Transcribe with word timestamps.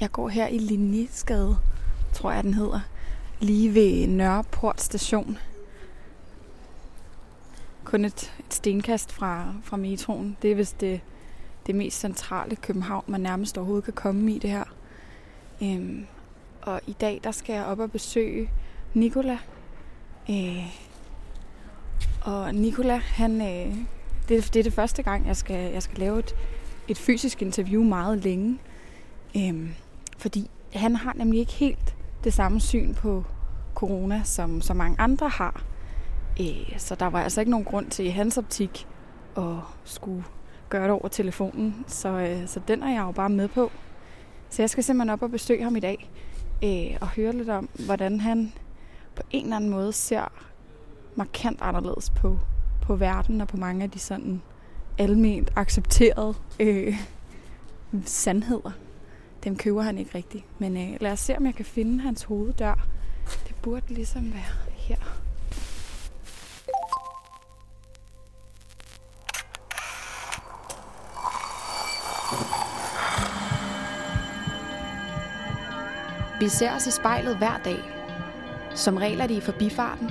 Jeg 0.00 0.12
går 0.12 0.28
her 0.28 0.46
i 0.46 0.58
Linjeskade, 0.58 1.58
tror 2.12 2.32
jeg 2.32 2.44
den 2.44 2.54
hedder. 2.54 2.80
Lige 3.40 3.74
ved 3.74 4.06
Nørreport 4.06 4.80
station. 4.80 5.38
Kun 7.84 8.04
et, 8.04 8.32
et 8.38 8.54
stenkast 8.54 9.12
fra, 9.12 9.54
fra 9.62 9.76
metroen. 9.76 10.36
Det 10.42 10.52
er 10.52 10.54
vist 10.54 10.80
det, 10.80 11.00
det 11.66 11.74
mest 11.74 12.00
centrale 12.00 12.56
København, 12.56 13.04
man 13.06 13.20
nærmest 13.20 13.58
overhovedet 13.58 13.84
kan 13.84 13.92
komme 13.92 14.32
i 14.32 14.38
det 14.38 14.50
her. 14.50 14.64
Øhm, 15.62 16.06
og 16.62 16.80
i 16.86 16.92
dag, 16.92 17.20
der 17.24 17.30
skal 17.30 17.52
jeg 17.52 17.64
op 17.64 17.78
og 17.78 17.92
besøge 17.92 18.50
Nikola. 18.94 19.38
Øh, 20.30 20.66
og 22.22 22.54
Nikola, 22.54 22.96
han, 22.96 23.40
øh, 23.40 23.76
det, 24.28 24.54
det 24.54 24.60
er 24.60 24.62
det 24.62 24.72
første 24.72 25.02
gang, 25.02 25.26
jeg 25.26 25.36
skal, 25.36 25.72
jeg 25.72 25.82
skal 25.82 25.98
lave 25.98 26.18
et, 26.18 26.34
et 26.88 26.98
fysisk 26.98 27.42
interview 27.42 27.82
meget 27.82 28.18
længe. 28.18 28.58
Øhm, 29.36 29.74
fordi 30.18 30.50
han 30.74 30.96
har 30.96 31.12
nemlig 31.16 31.40
ikke 31.40 31.52
helt 31.52 31.96
det 32.24 32.32
samme 32.32 32.60
syn 32.60 32.94
på 32.94 33.24
corona, 33.74 34.22
som 34.24 34.60
så 34.60 34.74
mange 34.74 35.00
andre 35.00 35.28
har. 35.28 35.62
Øh, 36.40 36.78
så 36.78 36.94
der 36.94 37.06
var 37.06 37.22
altså 37.22 37.40
ikke 37.40 37.50
nogen 37.50 37.64
grund 37.64 37.90
til 37.90 38.04
i 38.04 38.08
hans 38.08 38.38
optik 38.38 38.86
at 39.36 39.56
skulle 39.84 40.24
gøre 40.68 40.82
det 40.82 40.90
over 40.90 41.08
telefonen. 41.08 41.84
Så, 41.86 42.08
øh, 42.08 42.48
så 42.48 42.60
den 42.68 42.82
er 42.82 42.90
jeg 42.90 43.02
jo 43.02 43.12
bare 43.12 43.30
med 43.30 43.48
på. 43.48 43.70
Så 44.50 44.62
jeg 44.62 44.70
skal 44.70 44.84
simpelthen 44.84 45.10
op 45.10 45.22
og 45.22 45.30
besøge 45.30 45.64
ham 45.64 45.76
i 45.76 45.80
dag 45.80 46.10
øh, 46.64 46.98
og 47.00 47.08
høre 47.08 47.32
lidt 47.32 47.48
om, 47.48 47.68
hvordan 47.86 48.20
han 48.20 48.52
på 49.16 49.22
en 49.30 49.44
eller 49.44 49.56
anden 49.56 49.70
måde 49.70 49.92
ser 49.92 50.32
markant 51.16 51.58
anderledes 51.62 52.10
på, 52.10 52.38
på 52.82 52.96
verden 52.96 53.40
og 53.40 53.48
på 53.48 53.56
mange 53.56 53.84
af 53.84 53.90
de 53.90 53.98
sådan 53.98 54.42
alment 54.98 55.52
accepterede 55.56 56.34
øh, 56.60 56.96
sandheder. 58.04 58.70
Dem 59.44 59.56
køber 59.56 59.82
han 59.82 59.98
ikke 59.98 60.14
rigtigt. 60.14 60.44
Men 60.58 60.76
øh, 60.76 60.96
lad 61.00 61.12
os 61.12 61.20
se, 61.20 61.36
om 61.36 61.46
jeg 61.46 61.54
kan 61.54 61.64
finde 61.64 62.00
hans 62.00 62.22
hoveddør. 62.22 62.88
Det 63.48 63.54
burde 63.62 63.94
ligesom 63.94 64.32
være 64.32 64.42
her. 64.76 64.96
Vi 76.40 76.48
ser 76.48 76.74
os 76.76 76.86
i 76.86 76.90
spejlet 76.90 77.36
hver 77.36 77.60
dag. 77.64 77.78
Som 78.74 78.96
regel 78.96 79.20
er 79.20 79.26
det 79.26 79.34
i 79.34 79.40
forbifarten. 79.40 80.10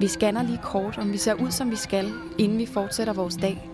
Vi 0.00 0.08
scanner 0.08 0.42
lige 0.42 0.60
kort, 0.62 0.98
om 0.98 1.12
vi 1.12 1.18
ser 1.18 1.34
ud, 1.34 1.50
som 1.50 1.70
vi 1.70 1.76
skal, 1.76 2.12
inden 2.38 2.58
vi 2.58 2.66
fortsætter 2.66 3.12
vores 3.12 3.36
dag. 3.36 3.68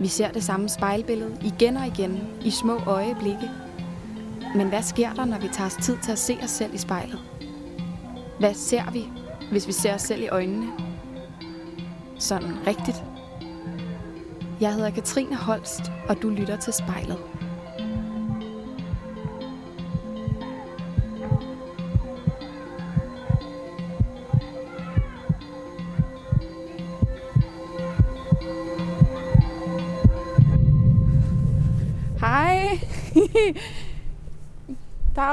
Vi 0.00 0.08
ser 0.08 0.32
det 0.32 0.44
samme 0.44 0.68
spejlbillede 0.68 1.38
igen 1.42 1.76
og 1.76 1.86
igen 1.86 2.20
i 2.44 2.50
små 2.50 2.78
øjeblikke. 2.86 3.50
Men 4.54 4.68
hvad 4.68 4.82
sker 4.82 5.12
der, 5.12 5.24
når 5.24 5.38
vi 5.38 5.48
tager 5.48 5.66
os 5.66 5.76
tid 5.82 5.96
til 6.02 6.12
at 6.12 6.18
se 6.18 6.38
os 6.42 6.50
selv 6.50 6.74
i 6.74 6.78
spejlet? 6.78 7.18
Hvad 8.38 8.54
ser 8.54 8.90
vi, 8.90 9.04
hvis 9.50 9.66
vi 9.66 9.72
ser 9.72 9.94
os 9.94 10.02
selv 10.02 10.22
i 10.22 10.28
øjnene? 10.28 10.66
Sådan 12.18 12.66
rigtigt. 12.66 13.04
Jeg 14.60 14.74
hedder 14.74 14.90
Katrine 14.90 15.36
Holst, 15.36 15.92
og 16.08 16.22
du 16.22 16.28
lytter 16.28 16.56
til 16.56 16.72
spejlet. 16.72 17.18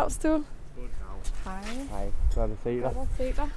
Dags 0.06 0.18
du. 0.18 0.44
Hej. 1.44 1.64
Hej, 1.90 2.12
godt 2.36 2.52
at 2.52 2.58
se 2.64 2.70
dig. 2.70 2.82
Godt 2.82 2.98
at 2.98 3.18
se 3.18 3.24
dig. 3.24 3.50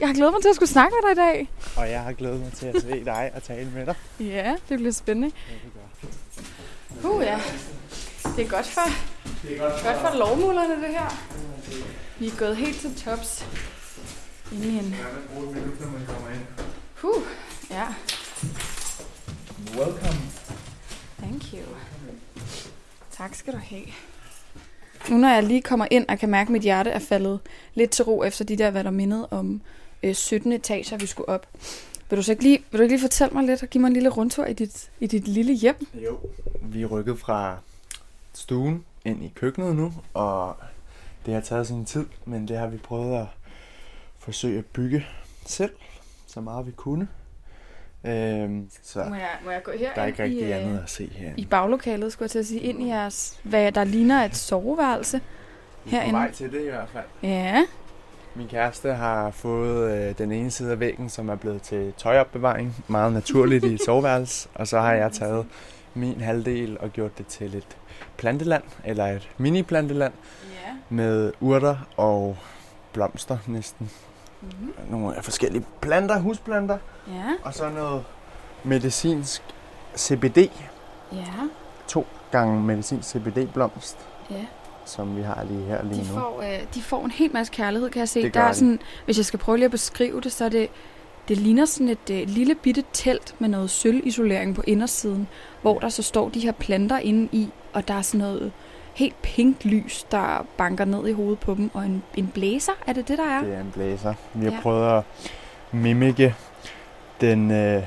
Jeg 0.00 0.08
har 0.08 0.14
glædet 0.14 0.32
mig 0.32 0.42
til 0.42 0.48
at 0.48 0.54
skulle 0.54 0.68
snakke 0.68 0.96
med 1.02 1.14
dig 1.14 1.22
i 1.22 1.26
dag. 1.26 1.50
Og 1.76 1.90
jeg 1.90 2.02
har 2.02 2.12
glædet 2.12 2.40
mig 2.40 2.52
til 2.52 2.66
at 2.66 2.82
se 2.82 3.04
dig 3.04 3.30
og 3.34 3.42
tale 3.42 3.70
med 3.70 3.86
dig. 3.86 3.94
Ja, 4.20 4.56
det 4.68 4.78
bliver 4.78 4.92
spændende. 4.92 5.32
Ja, 5.48 5.54
det 5.54 5.72
gør. 7.02 7.10
Uh, 7.10 7.22
ja. 7.22 7.40
Det 8.36 8.44
er 8.44 8.48
godt 8.48 8.66
for, 8.66 8.80
Det 9.42 9.56
er 9.56 9.60
godt 9.60 9.82
godt 9.84 9.96
for 9.96 10.18
lovmullerne, 10.18 10.74
det 10.74 10.88
her. 10.88 11.10
Vi 12.18 12.26
er 12.26 12.38
gået 12.38 12.56
helt 12.56 12.80
til 12.80 12.94
tops. 12.94 13.46
Inde 14.52 14.66
i 14.68 14.78
en... 14.78 14.94
Huh, 17.02 17.22
ja. 17.70 17.86
Welcome. 19.78 20.20
Thank 21.18 21.42
you. 21.52 21.76
Tak 23.10 23.34
skal 23.34 23.52
du 23.52 23.58
have. 23.58 23.86
Nu 25.10 25.16
når 25.16 25.28
jeg 25.28 25.42
lige 25.42 25.62
kommer 25.62 25.86
ind 25.90 26.06
og 26.08 26.18
kan 26.18 26.28
mærke, 26.28 26.48
at 26.48 26.52
mit 26.52 26.62
hjerte 26.62 26.90
er 26.90 26.98
faldet 26.98 27.40
lidt 27.74 27.90
til 27.90 28.04
ro 28.04 28.24
efter 28.24 28.44
de 28.44 28.56
der, 28.56 28.70
hvad 28.70 28.84
der 28.84 28.90
mindede 28.90 29.28
om 29.30 29.60
øh, 30.02 30.14
17 30.14 30.52
etager, 30.52 30.96
vi 30.96 31.06
skulle 31.06 31.28
op. 31.28 31.46
Vil 32.10 32.16
du 32.16 32.22
så 32.22 32.32
ikke 32.32 32.42
lige, 32.42 32.64
vil 32.70 32.78
du 32.78 32.82
ikke 32.82 32.92
lige 32.94 33.02
fortælle 33.02 33.34
mig 33.34 33.44
lidt 33.44 33.62
og 33.62 33.68
give 33.68 33.80
mig 33.80 33.88
en 33.88 33.94
lille 33.94 34.08
rundtur 34.08 34.44
i 34.44 34.52
dit, 34.52 34.90
i 35.00 35.06
dit 35.06 35.28
lille 35.28 35.52
hjem? 35.52 35.86
Jo. 35.94 36.18
Vi 36.62 36.82
er 36.82 36.86
rykket 36.86 37.18
fra 37.18 37.58
stuen 38.32 38.84
ind 39.04 39.24
i 39.24 39.32
køkkenet 39.34 39.76
nu, 39.76 39.92
og 40.14 40.56
det 41.26 41.34
har 41.34 41.40
taget 41.40 41.66
sin 41.66 41.84
tid, 41.84 42.06
men 42.24 42.48
det 42.48 42.56
har 42.56 42.66
vi 42.66 42.76
prøvet 42.76 43.16
at 43.16 43.26
forsøge 44.18 44.58
at 44.58 44.66
bygge 44.66 45.06
selv, 45.46 45.72
så 46.26 46.40
meget 46.40 46.66
vi 46.66 46.72
kunne. 46.72 47.08
Øhm, 48.06 48.70
så 48.82 48.98
Må 49.08 49.14
jeg, 49.14 49.28
må 49.44 49.50
jeg 49.50 49.62
gå 49.62 49.70
her 49.78 49.94
der 49.94 50.02
er 50.02 50.06
ikke 50.06 50.18
i, 50.18 50.22
rigtig 50.22 50.42
øh, 50.44 50.56
andet 50.56 50.80
at 50.82 50.90
se 50.90 51.10
her. 51.14 51.30
i 51.36 51.44
baglokalet, 51.46 52.12
skulle 52.12 52.24
jeg 52.24 52.30
til 52.30 52.38
at 52.38 52.46
sige, 52.46 52.60
ind 52.60 52.82
i 52.82 52.88
jeres, 52.88 53.40
hvad 53.42 53.72
der 53.72 53.84
ligner 53.84 54.24
et 54.24 54.36
soveværelse. 54.36 55.20
Vi 55.84 55.90
er 55.90 55.90
på 55.90 55.96
herinde. 55.96 56.18
vej 56.18 56.30
til 56.32 56.52
det 56.52 56.60
i 56.60 56.68
hvert 56.68 56.88
fald. 56.92 57.04
Ja, 57.22 57.62
Min 58.34 58.48
kæreste 58.48 58.92
har 58.94 59.30
fået 59.30 59.90
øh, 60.08 60.18
den 60.18 60.32
ene 60.32 60.50
side 60.50 60.72
af 60.72 60.80
væggen, 60.80 61.08
som 61.08 61.28
er 61.28 61.36
blevet 61.36 61.62
til 61.62 61.92
tøjopbevaring, 61.96 62.84
meget 62.88 63.12
naturligt 63.12 63.64
i 63.64 63.74
et 63.74 63.80
soveværelse, 63.86 64.48
og 64.54 64.68
så 64.68 64.80
har 64.80 64.92
jeg 64.92 65.12
taget 65.12 65.46
min 65.94 66.20
halvdel 66.20 66.76
og 66.80 66.90
gjort 66.90 67.18
det 67.18 67.26
til 67.26 67.54
et 67.56 67.76
planteland, 68.16 68.62
eller 68.84 69.06
et 69.06 69.28
mini-planteland, 69.38 70.12
ja. 70.66 70.72
med 70.88 71.32
urter 71.40 71.88
og 71.96 72.36
blomster 72.92 73.38
næsten. 73.46 73.90
Mm-hmm. 74.42 74.72
Nogle 74.90 75.14
forskellige 75.22 75.64
planter, 75.80 76.18
husplanter, 76.20 76.78
Ja, 77.08 77.24
og 77.42 77.54
så 77.54 77.68
noget 77.70 78.04
medicinsk 78.64 79.42
CBD, 79.96 80.38
ja, 81.12 81.24
to 81.88 82.06
gange 82.32 82.60
medicinsk 82.62 83.08
CBD-blomst, 83.08 83.96
ja. 84.30 84.46
som 84.84 85.16
vi 85.16 85.22
har 85.22 85.44
lige 85.44 85.64
her 85.64 85.82
lige 85.84 85.94
De 86.04 86.08
nu. 86.08 86.14
får, 86.14 86.42
øh, 86.42 86.58
de 86.74 86.82
får 86.82 87.04
en 87.04 87.10
hel 87.10 87.30
masse 87.32 87.52
kærlighed, 87.52 87.90
kan 87.90 88.00
jeg 88.00 88.08
se. 88.08 88.22
Det 88.22 88.34
Der 88.34 88.40
er 88.40 88.48
de. 88.48 88.54
sådan, 88.54 88.78
hvis 89.04 89.16
jeg 89.16 89.24
skal 89.24 89.38
prøve 89.38 89.56
lige 89.58 89.64
at 89.64 89.70
beskrive 89.70 90.20
det, 90.20 90.32
så 90.32 90.44
er 90.44 90.48
det, 90.48 90.68
det 91.28 91.38
ligner 91.38 91.64
sådan 91.64 91.88
et 91.88 92.10
øh, 92.10 92.28
lille 92.28 92.54
bitte 92.54 92.84
telt 92.92 93.34
med 93.38 93.48
noget 93.48 93.70
sølvisolering 93.70 94.54
på 94.54 94.62
indersiden, 94.66 95.28
hvor 95.62 95.78
der 95.78 95.88
så 95.88 96.02
står 96.02 96.28
de 96.28 96.40
her 96.40 96.52
planter 96.52 96.98
inde 96.98 97.28
i, 97.32 97.48
og 97.72 97.88
der 97.88 97.94
er 97.94 98.02
sådan 98.02 98.20
noget 98.20 98.52
helt 98.96 99.22
pink 99.22 99.64
lys, 99.64 100.04
der 100.10 100.46
banker 100.56 100.84
ned 100.84 101.06
i 101.08 101.12
hovedet 101.12 101.38
på 101.38 101.54
dem, 101.54 101.70
og 101.74 101.84
en, 101.86 102.02
en 102.14 102.26
blæser, 102.34 102.72
er 102.86 102.92
det 102.92 103.08
det, 103.08 103.18
der 103.18 103.24
er? 103.24 103.42
Det 103.44 103.54
er 103.54 103.60
en 103.60 103.70
blæser. 103.74 104.14
Vi 104.34 104.44
har 104.44 104.52
Ja. 104.52 104.60
prøvet 104.62 104.98
at 104.98 105.04
mimike 105.72 106.34
den, 107.20 107.50
øh, 107.50 107.82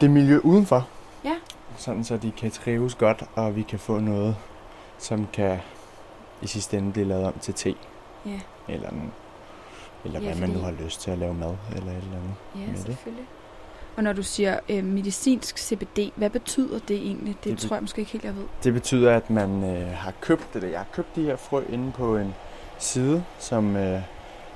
det 0.00 0.10
miljø 0.10 0.38
udenfor. 0.44 0.88
Ja. 1.24 1.34
Sådan 1.76 2.04
så 2.04 2.16
de 2.16 2.30
kan 2.30 2.50
trives 2.50 2.94
godt, 2.94 3.22
og 3.34 3.56
vi 3.56 3.62
kan 3.62 3.78
få 3.78 3.98
noget, 3.98 4.36
som 4.98 5.26
kan 5.32 5.58
i 6.42 6.46
sidste 6.46 6.76
ende 6.78 6.92
blive 6.92 7.06
lavet 7.06 7.24
om 7.24 7.32
til 7.40 7.54
te. 7.54 7.74
Ja. 8.26 8.40
Eller, 8.68 8.88
en, 8.90 9.12
eller 10.04 10.20
Ja, 10.20 10.26
hvad 10.26 10.36
man 10.40 10.48
nu 10.48 10.54
fordi- 10.60 10.64
har 10.76 10.84
lyst 10.84 11.00
til 11.00 11.10
at 11.10 11.18
lave 11.18 11.34
mad, 11.34 11.54
eller 11.76 11.90
et 11.92 11.96
eller 11.96 12.16
andet. 12.16 12.34
Ja, 12.54 12.60
med 12.66 12.84
det. 12.84 12.96
Og 13.98 14.04
når 14.04 14.12
du 14.12 14.22
siger 14.22 14.58
øh, 14.68 14.84
medicinsk 14.84 15.58
CBD, 15.58 15.98
hvad 16.16 16.30
betyder 16.30 16.78
det 16.88 16.96
egentlig? 16.96 17.34
Det, 17.34 17.44
Det 17.44 17.60
det 17.60 17.68
tror 17.68 17.76
jeg 17.76 17.82
måske 17.82 17.98
ikke 18.00 18.12
helt, 18.12 18.24
jeg 18.24 18.36
ved. 18.36 18.44
Det 18.64 18.72
betyder, 18.72 19.16
at 19.16 19.30
man 19.30 19.64
øh, 19.64 19.88
har 19.96 20.12
købt, 20.20 20.46
eller 20.54 20.68
jeg 20.68 20.78
har 20.78 20.86
købt 20.92 21.16
de 21.16 21.22
her 21.22 21.36
frø 21.36 21.62
inde 21.68 21.92
på 21.92 22.16
en 22.16 22.34
side, 22.78 23.24
som 23.38 23.76
øh, 23.76 24.00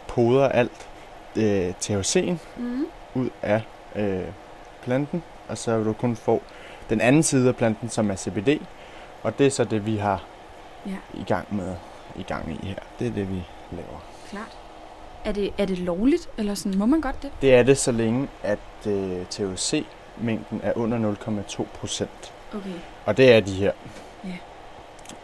poder 0.09 0.49
alt 0.49 0.89
øh, 1.37 1.71
THC'en 1.85 2.37
Mm. 2.57 2.87
ud 3.15 3.29
af 3.43 3.63
øh, 3.97 4.21
planten, 4.83 5.23
og 5.49 5.59
så 5.59 5.77
vil 5.77 5.87
du 5.87 5.93
kun 5.93 6.17
få 6.17 6.43
den 6.91 7.01
anden 7.01 7.23
side 7.23 7.49
af 7.49 7.57
planten, 7.57 7.89
som 7.89 8.11
er 8.11 8.17
CBD, 8.17 8.49
og 9.23 9.39
det 9.39 9.47
er 9.47 9.51
så 9.51 9.65
det, 9.65 9.87
vi 9.87 9.97
har 9.97 10.25
Ja. 10.87 10.97
i 11.15 11.25
gang 11.25 11.57
med 11.57 11.75
i 12.17 12.23
gang 12.23 12.59
i 12.63 12.67
her. 12.67 12.79
Det 12.99 13.07
er 13.07 13.11
det, 13.13 13.31
vi 13.31 13.43
laver. 13.73 14.05
Klart. 14.31 14.57
Er 15.25 15.33
det, 15.33 15.51
er 15.59 15.67
det 15.67 15.79
lovligt, 15.79 16.29
eller 16.39 16.55
sådan, 16.55 16.79
må 16.79 16.87
man 16.87 17.01
godt 17.01 17.23
det? 17.23 17.31
Det 17.43 17.55
er 17.55 17.63
det, 17.63 17.79
så 17.79 17.93
længe 17.93 18.29
at 18.43 18.59
øh, 18.87 19.27
THC-mængden 19.31 20.61
er 20.63 20.73
under 20.77 21.15
0,2 21.49 21.65
procent. 21.75 22.33
Okay. 22.55 22.73
Og 23.05 23.17
det 23.17 23.33
er 23.33 23.41
de 23.41 23.53
her. 23.53 23.73
Ja. 24.25 24.37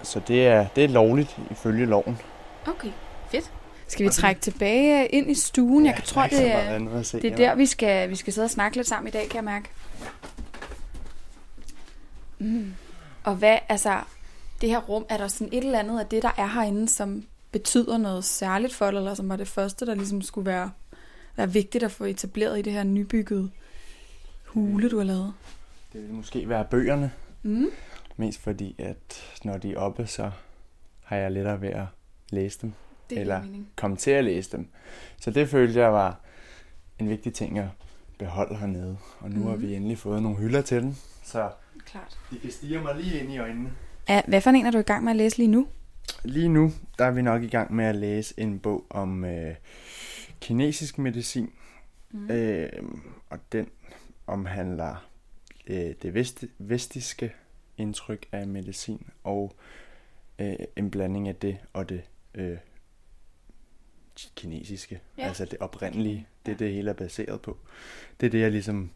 Så 0.02 0.20
det 0.28 0.46
er, 0.46 0.66
det 0.76 0.84
er 0.84 0.88
lovligt 0.88 1.36
ifølge 1.50 1.86
loven. 1.86 2.18
Okay, 2.66 2.90
fedt. 3.30 3.52
Skal 3.88 4.06
vi 4.06 4.10
trække 4.10 4.40
tilbage 4.40 5.06
ind 5.06 5.30
i 5.30 5.34
stuen? 5.34 5.86
Jeg 5.86 5.94
Ja, 5.96 6.00
tror, 6.00 6.20
der 6.22 6.26
ikke 6.26 6.36
så 6.36 6.42
det 6.42 6.52
er, 6.96 7.02
se 7.02 7.22
det 7.22 7.32
er 7.32 7.36
der, 7.36 7.54
vi 7.54 7.66
skal, 7.66 8.10
vi 8.10 8.16
skal 8.16 8.32
sidde 8.32 8.44
og 8.44 8.50
snakke 8.50 8.76
lidt 8.76 8.88
sammen 8.88 9.08
i 9.08 9.10
dag, 9.10 9.22
kan 9.28 9.34
jeg 9.36 9.44
mærke. 9.44 9.68
Mm. 12.38 12.74
Og 13.24 13.34
hvad, 13.34 13.58
altså, 13.68 14.00
det 14.60 14.68
her 14.68 14.78
rum, 14.78 15.04
er 15.08 15.16
der 15.16 15.28
sådan 15.28 15.48
et 15.52 15.64
eller 15.64 15.78
andet 15.78 16.00
af 16.00 16.06
det, 16.06 16.22
der 16.22 16.30
er 16.36 16.46
herinde, 16.46 16.88
som 16.88 17.24
betyder 17.52 17.98
noget 17.98 18.24
særligt 18.24 18.74
for 18.74 18.90
dig, 18.90 18.98
eller 18.98 19.14
som 19.14 19.28
var 19.28 19.36
det 19.36 19.48
første, 19.48 19.86
der 19.86 19.94
ligesom 19.94 20.22
skulle 20.22 20.46
være, 20.46 20.70
være 21.36 21.52
vigtigt 21.52 21.84
at 21.84 21.90
få 21.90 22.04
etableret 22.04 22.58
i 22.58 22.62
det 22.62 22.72
her 22.72 22.84
nybyggede 22.84 23.50
hule, 24.44 24.90
du 24.90 24.96
har 24.98 25.04
lavet? 25.04 25.34
Det 25.92 26.02
vil 26.02 26.12
måske 26.12 26.48
være 26.48 26.64
bøgerne. 26.64 27.12
Mm. 27.42 27.70
Mest 28.16 28.40
fordi, 28.40 28.74
at 28.78 29.22
når 29.44 29.56
de 29.58 29.72
er 29.72 29.78
oppe, 29.78 30.06
så 30.06 30.30
har 31.04 31.16
jeg 31.16 31.32
lettere 31.32 31.60
ved 31.60 31.68
at 31.68 31.84
læse 32.30 32.58
dem. 32.62 32.72
Det 33.10 33.18
eller 33.18 33.42
mening. 33.42 33.68
komme 33.76 33.96
til 33.96 34.10
at 34.10 34.24
læse 34.24 34.56
dem. 34.56 34.68
Så 35.20 35.30
det 35.30 35.48
følte 35.48 35.80
jeg 35.80 35.92
var 35.92 36.20
en 36.98 37.08
vigtig 37.08 37.34
ting 37.34 37.58
at 37.58 37.68
beholde 38.18 38.56
hernede. 38.56 38.96
Og 39.20 39.30
nu 39.30 39.40
mm. 39.40 39.46
har 39.46 39.56
vi 39.56 39.74
endelig 39.74 39.98
fået 39.98 40.22
nogle 40.22 40.38
hylder 40.38 40.60
til 40.60 40.82
den, 40.82 40.98
så 41.24 41.50
Klart. 41.86 42.18
de 42.30 42.38
kan 42.38 42.50
stige 42.50 42.80
mig 42.80 42.96
lige 42.96 43.20
ind 43.20 43.32
i 43.32 43.38
øjnene. 43.38 43.72
Ja, 44.08 44.22
hvad 44.28 44.40
for 44.40 44.50
en 44.50 44.66
er 44.66 44.70
du 44.70 44.78
i 44.78 44.82
gang 44.82 45.04
med 45.04 45.12
at 45.12 45.16
læse 45.16 45.36
lige 45.36 45.48
nu? 45.48 45.66
Lige 46.24 46.48
nu, 46.48 46.70
der 46.98 47.04
er 47.04 47.10
vi 47.10 47.22
nok 47.22 47.42
i 47.42 47.48
gang 47.48 47.74
med 47.74 47.84
at 47.84 47.96
læse 47.96 48.34
en 48.36 48.58
bog 48.58 48.86
om 48.90 49.24
øh, 49.24 49.54
kinesisk 50.40 50.98
medicin. 50.98 51.52
Mm. 52.10 52.30
Øh, 52.30 52.70
og 53.30 53.38
den 53.52 53.68
omhandler 54.26 55.08
øh, 55.66 55.94
det 56.02 56.14
vest, 56.14 56.44
vestiske 56.58 57.34
indtryk 57.76 58.26
af 58.32 58.46
medicin 58.46 59.06
og 59.24 59.56
øh, 60.38 60.56
en 60.76 60.90
blanding 60.90 61.28
af 61.28 61.36
det 61.36 61.58
og 61.72 61.88
det 61.88 62.02
øh, 62.34 62.58
kinesiske. 64.36 65.00
Ja. 65.18 65.22
Altså 65.22 65.44
det 65.44 65.58
oprindelige. 65.58 66.26
Det 66.46 66.52
er 66.52 66.56
det 66.56 66.72
hele 66.72 66.90
er 66.90 66.94
baseret 66.94 67.40
på. 67.40 67.58
Det 68.20 68.26
er 68.26 68.30
det, 68.30 68.40
jeg 68.40 68.50
ligesom 68.50 68.90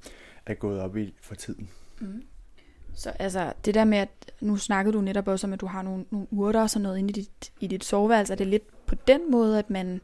er 0.47 0.55
gået 0.55 0.81
op 0.81 0.97
i 0.97 1.15
for 1.21 1.35
tiden. 1.35 1.71
Mm. 2.01 2.25
Så 2.95 3.11
altså, 3.11 3.53
det 3.65 3.75
der 3.75 3.85
med, 3.85 3.99
at 3.99 4.33
nu 4.41 4.57
snakkede 4.57 4.97
du 4.97 5.01
netop 5.01 5.29
også 5.29 5.47
om, 5.47 5.53
at 5.53 5.61
du 5.61 5.67
har 5.67 5.83
nogle, 5.83 6.05
nogle 6.11 6.27
urter 6.31 6.63
og 6.63 6.71
sådan 6.71 6.83
noget 6.83 6.99
inde 6.99 7.11
i 7.11 7.13
dit, 7.13 7.53
i 7.61 7.67
dit 7.67 7.85
soveværelse. 7.85 8.33
Er 8.33 8.37
det 8.37 8.47
lidt 8.47 8.87
på 8.87 8.95
den 8.95 9.31
måde, 9.31 9.59
at 9.59 9.71
man 9.71 10.01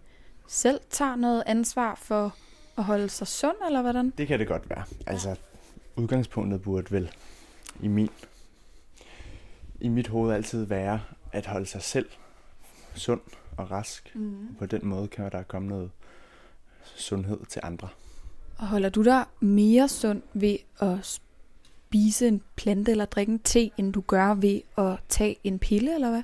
selv 0.48 0.80
tager 0.90 1.16
noget 1.16 1.42
ansvar 1.46 1.94
for 1.94 2.34
at 2.78 2.84
holde 2.84 3.08
sig 3.08 3.26
sund, 3.26 3.56
eller 3.66 3.82
hvordan? 3.82 4.12
Det 4.18 4.26
kan 4.26 4.38
det 4.38 4.48
godt 4.48 4.70
være. 4.70 4.84
Altså, 5.06 5.36
udgangspunktet 5.96 6.62
burde 6.62 6.90
vel 6.90 7.10
i 7.80 7.88
min 7.88 8.10
i 9.80 9.88
mit 9.88 10.08
hoved 10.08 10.34
altid 10.34 10.64
være 10.64 11.00
at 11.32 11.46
holde 11.46 11.66
sig 11.66 11.82
selv 11.82 12.08
sund 12.94 13.20
og 13.56 13.70
rask. 13.70 14.12
Mm. 14.14 14.56
På 14.58 14.66
den 14.66 14.86
måde 14.86 15.08
kan 15.08 15.30
der 15.32 15.42
komme 15.42 15.68
noget 15.68 15.90
sundhed 16.84 17.38
til 17.48 17.60
andre. 17.64 17.88
Og 18.58 18.66
holder 18.66 18.88
du 18.88 19.02
dig 19.04 19.24
mere 19.40 19.88
sund 19.88 20.22
ved 20.32 20.56
at 20.80 21.04
spise 21.88 22.28
en 22.28 22.42
plante 22.56 22.90
eller 22.90 23.04
drikke 23.04 23.32
en 23.32 23.38
te, 23.38 23.70
end 23.76 23.92
du 23.92 24.00
gør 24.00 24.34
ved 24.34 24.60
at 24.78 24.98
tage 25.08 25.36
en 25.44 25.58
pille, 25.58 25.94
eller 25.94 26.10
hvad? 26.10 26.22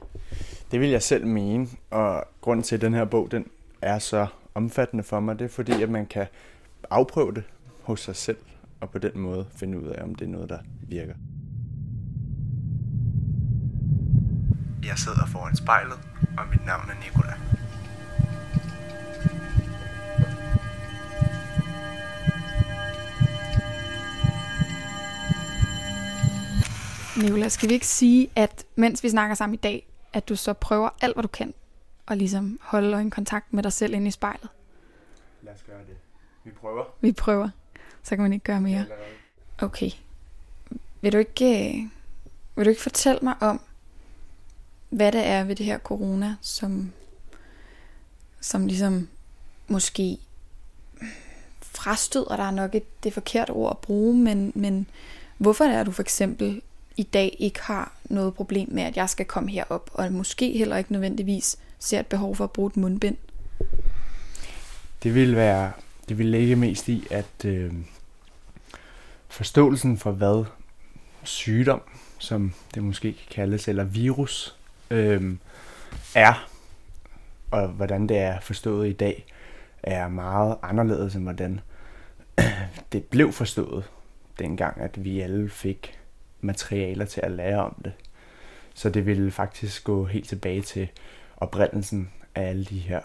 Det 0.71 0.81
vil 0.81 0.89
jeg 0.89 1.03
selv 1.03 1.27
mene, 1.27 1.67
og 1.91 2.25
grund 2.41 2.63
til, 2.63 2.75
at 2.75 2.81
den 2.81 2.95
her 2.95 3.05
bog 3.05 3.31
den 3.31 3.47
er 3.83 3.99
så 3.99 4.27
omfattende 4.55 5.05
for 5.05 5.21
mig, 5.21 5.39
det 5.39 5.45
er 5.45 5.49
fordi, 5.49 5.83
at 5.83 5.91
man 5.91 6.07
kan 6.07 6.27
afprøve 6.91 7.35
det 7.35 7.43
hos 7.83 8.01
sig 8.01 8.17
selv, 8.17 8.37
og 8.81 8.91
på 8.91 8.99
den 8.99 9.21
måde 9.21 9.47
finde 9.57 9.81
ud 9.81 9.87
af, 9.87 10.03
om 10.03 10.15
det 10.15 10.25
er 10.25 10.31
noget, 10.31 10.49
der 10.49 10.59
virker. 10.89 11.15
Jeg 14.87 14.99
sidder 14.99 15.27
foran 15.27 15.57
spejlet, 15.57 15.99
og 16.39 16.45
mit 16.51 16.67
navn 16.67 16.91
er 16.91 17.05
Nikolaj. 17.05 17.54
Nicola, 27.17 27.49
skal 27.49 27.69
vi 27.69 27.75
ikke 27.75 27.87
sige, 27.87 28.31
at 28.37 28.65
mens 28.77 29.03
vi 29.03 29.09
snakker 29.09 29.35
sammen 29.35 29.55
i 29.55 29.57
dag, 29.57 29.87
at 30.13 30.29
du 30.29 30.37
så 30.37 30.53
prøver 30.53 30.91
alt, 31.01 31.15
hvad 31.15 31.23
du 31.23 31.29
kan, 31.29 31.55
og 32.07 32.17
ligesom 32.17 32.59
holde 32.63 33.01
en 33.01 33.11
kontakt 33.11 33.53
med 33.53 33.63
dig 33.63 33.73
selv 33.73 33.95
inde 33.95 34.09
i 34.09 34.11
spejlet? 34.11 34.49
Lad 35.43 35.55
os 35.55 35.63
gøre 35.63 35.79
det. 35.79 35.97
Vi 36.45 36.51
prøver. 36.51 36.85
Vi 37.01 37.13
prøver. 37.13 37.49
Så 38.03 38.17
kan 38.17 38.23
man 38.23 38.33
ikke 38.33 38.45
gøre 38.45 38.61
mere. 38.61 38.87
Okay. 39.59 39.91
Vil 41.01 41.13
du 41.13 41.19
ikke, 41.19 41.69
øh, 41.69 41.91
vil 42.57 42.65
du 42.65 42.71
ikke 42.71 42.83
fortælle 42.83 43.21
mig 43.23 43.35
om, 43.41 43.61
hvad 44.91 45.13
det 45.13 45.27
er 45.27 45.45
ved 45.45 45.57
det 45.57 45.67
her 45.67 45.79
corona, 45.79 46.37
som, 46.41 46.93
som 48.41 48.67
ligesom 48.67 49.09
måske 49.69 50.19
frastøder 51.61 52.37
dig 52.37 52.45
er 52.45 52.51
nok 52.51 52.75
et, 52.75 53.05
det 53.05 53.13
forkerte 53.13 53.51
ord 53.51 53.71
at 53.71 53.79
bruge, 53.79 54.17
men, 54.17 54.53
men 54.55 54.87
hvorfor 55.39 55.65
er 55.65 55.85
du 55.85 55.91
for 55.91 56.03
eksempel 56.03 56.63
i 56.97 57.03
dag 57.03 57.37
ikke 57.39 57.63
har 57.63 57.93
noget 58.05 58.35
problem 58.35 58.69
med, 58.73 58.83
at 58.83 58.97
jeg 58.97 59.09
skal 59.09 59.27
komme 59.27 59.51
herop, 59.51 59.91
og 59.95 60.13
måske 60.13 60.59
heller 60.59 60.77
ikke 60.77 60.93
nødvendigvis 60.93 61.59
ser 61.79 62.01
et 62.01 62.07
behov 62.07 62.37
for 62.37 62.45
at 62.45 62.51
bruge 62.51 62.69
et 62.69 62.77
mundbind? 62.77 63.17
Det 65.03 65.15
vil 65.15 65.37
være, 65.37 65.73
det 66.09 66.19
vil 66.19 66.27
ligge 66.27 66.57
mest 66.57 66.89
i, 66.89 67.07
at 67.11 67.45
øh, 67.45 67.73
forståelsen 69.29 69.99
for 69.99 70.13
hvad 70.13 70.45
sygdom, 71.23 71.83
som 72.19 72.53
det 72.75 72.83
måske 72.83 73.13
kan 73.13 73.27
kaldes, 73.31 73.69
eller 73.69 73.85
virus, 73.85 74.57
øh, 74.91 75.37
er, 76.15 76.49
og 77.51 77.69
hvordan 77.69 78.09
det 78.09 78.19
er 78.19 78.41
forstået 78.41 78.89
i 78.89 78.93
dag, 78.93 79.27
er 79.83 80.09
meget 80.09 80.57
anderledes 80.63 81.15
end 81.15 81.23
hvordan 81.23 81.61
det 82.93 83.05
blev 83.05 83.33
forstået 83.33 83.85
dengang, 84.39 84.81
at 84.81 85.05
vi 85.05 85.21
alle 85.21 85.51
fik 85.51 85.99
materialer 86.45 87.05
til 87.05 87.21
at 87.25 87.31
lære 87.31 87.59
om 87.59 87.81
det. 87.85 87.93
Så 88.75 88.91
det 88.91 89.07
ville 89.07 89.31
faktisk 89.31 89.85
gå 89.85 90.05
helt 90.05 90.29
tilbage 90.29 90.63
til 90.63 90.89
oprindelsen 91.37 92.11
af 92.35 92.43
alle 92.43 92.65
de 92.65 92.79
her 92.79 93.01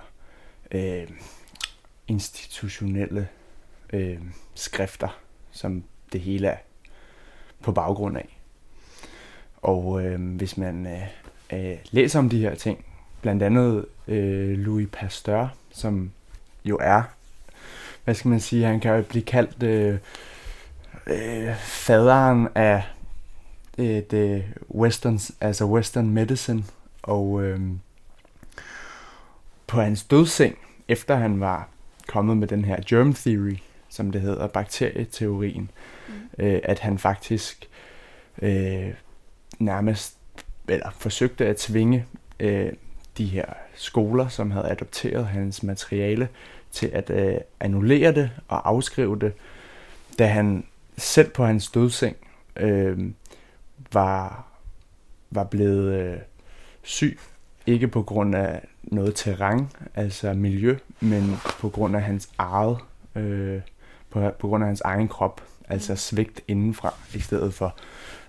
øh, 0.72 1.08
institutionelle 2.08 3.28
øh, 3.94 4.20
skrifter, 4.56 5.20
som 5.52 5.84
det 6.14 6.22
hele 6.22 6.48
er 6.48 6.58
på 7.62 7.72
baggrund 7.72 8.18
af. 8.18 8.40
Og 9.62 10.06
øh, 10.06 10.36
hvis 10.36 10.58
man 10.58 10.88
øh, 10.88 11.08
øh, 11.54 11.78
læser 11.92 12.20
om 12.20 12.30
de 12.30 12.42
her 12.42 12.56
ting, 12.56 12.86
blandt 13.22 13.44
andet 13.44 13.86
øh, 14.08 14.58
Louis 14.58 14.90
Pasteur, 14.92 15.56
som 15.72 16.12
jo 16.66 16.78
er, 16.82 17.04
hvad 18.04 18.16
skal 18.16 18.30
man 18.30 18.40
sige, 18.40 18.66
han 18.66 18.80
kan 18.80 18.96
jo 18.96 19.02
blive 19.02 19.24
kaldt 19.24 19.64
øh, 19.64 19.98
øh, 21.08 21.56
faderen 21.56 22.48
af 22.56 22.84
øh, 23.80 24.04
det 24.12 24.44
western, 24.76 25.20
altså 25.42 25.66
western 25.66 26.10
medicine, 26.10 26.64
og 27.04 27.44
øh, 27.44 27.60
på 29.68 29.82
hans 29.82 30.04
dødseng, 30.04 30.58
efter 30.88 31.16
han 31.16 31.40
var 31.40 31.70
kommet 32.08 32.38
med 32.38 32.48
den 32.48 32.66
her 32.66 32.78
germ 32.90 33.14
theory, 33.14 33.58
som 33.90 34.12
det 34.12 34.22
hedder, 34.22 34.48
bakterieteorien, 34.48 35.72
mm. 36.08 36.46
øh, 36.46 36.60
at 36.64 36.80
han 36.80 36.98
faktisk 36.98 37.70
øh, 38.42 38.94
nærmest 39.60 40.18
eller 40.68 40.90
forsøgte 40.92 41.46
at 41.46 41.58
tvinge 41.58 42.06
øh, 42.40 42.74
de 43.18 43.26
her 43.26 43.46
skoler, 43.76 44.28
som 44.28 44.52
havde 44.52 44.70
adopteret 44.70 45.28
hans 45.28 45.64
materiale, 45.64 46.28
til 46.72 46.88
at 46.88 47.10
øh, 47.10 47.38
annullere 47.60 48.12
det 48.12 48.32
og 48.48 48.70
afskrive 48.70 49.20
det, 49.20 49.34
da 50.20 50.28
han 50.28 50.66
selv 50.98 51.30
på 51.30 51.46
hans 51.46 51.70
dødseng 51.70 52.18
øh, 52.56 52.98
var, 53.94 54.48
var 55.32 55.44
blevet 55.44 55.94
øh, 55.94 56.18
syg. 56.84 57.20
Ikke 57.66 57.88
på 57.88 58.04
grund 58.04 58.36
af 58.36 58.68
noget 58.84 59.16
terræn, 59.16 59.70
altså 59.96 60.34
miljø, 60.34 60.78
men 61.00 61.38
på 61.60 61.70
grund 61.70 61.96
af 61.96 62.02
hans 62.02 62.30
eget, 62.38 62.78
øh, 63.16 63.62
på, 64.10 64.32
på 64.40 64.48
grund 64.48 64.64
af 64.64 64.68
hans 64.68 64.82
egen 64.82 65.08
krop, 65.08 65.42
altså 65.70 65.96
svigt 65.96 66.42
indenfra, 66.48 66.94
i 67.14 67.20
stedet 67.20 67.54
for 67.54 67.76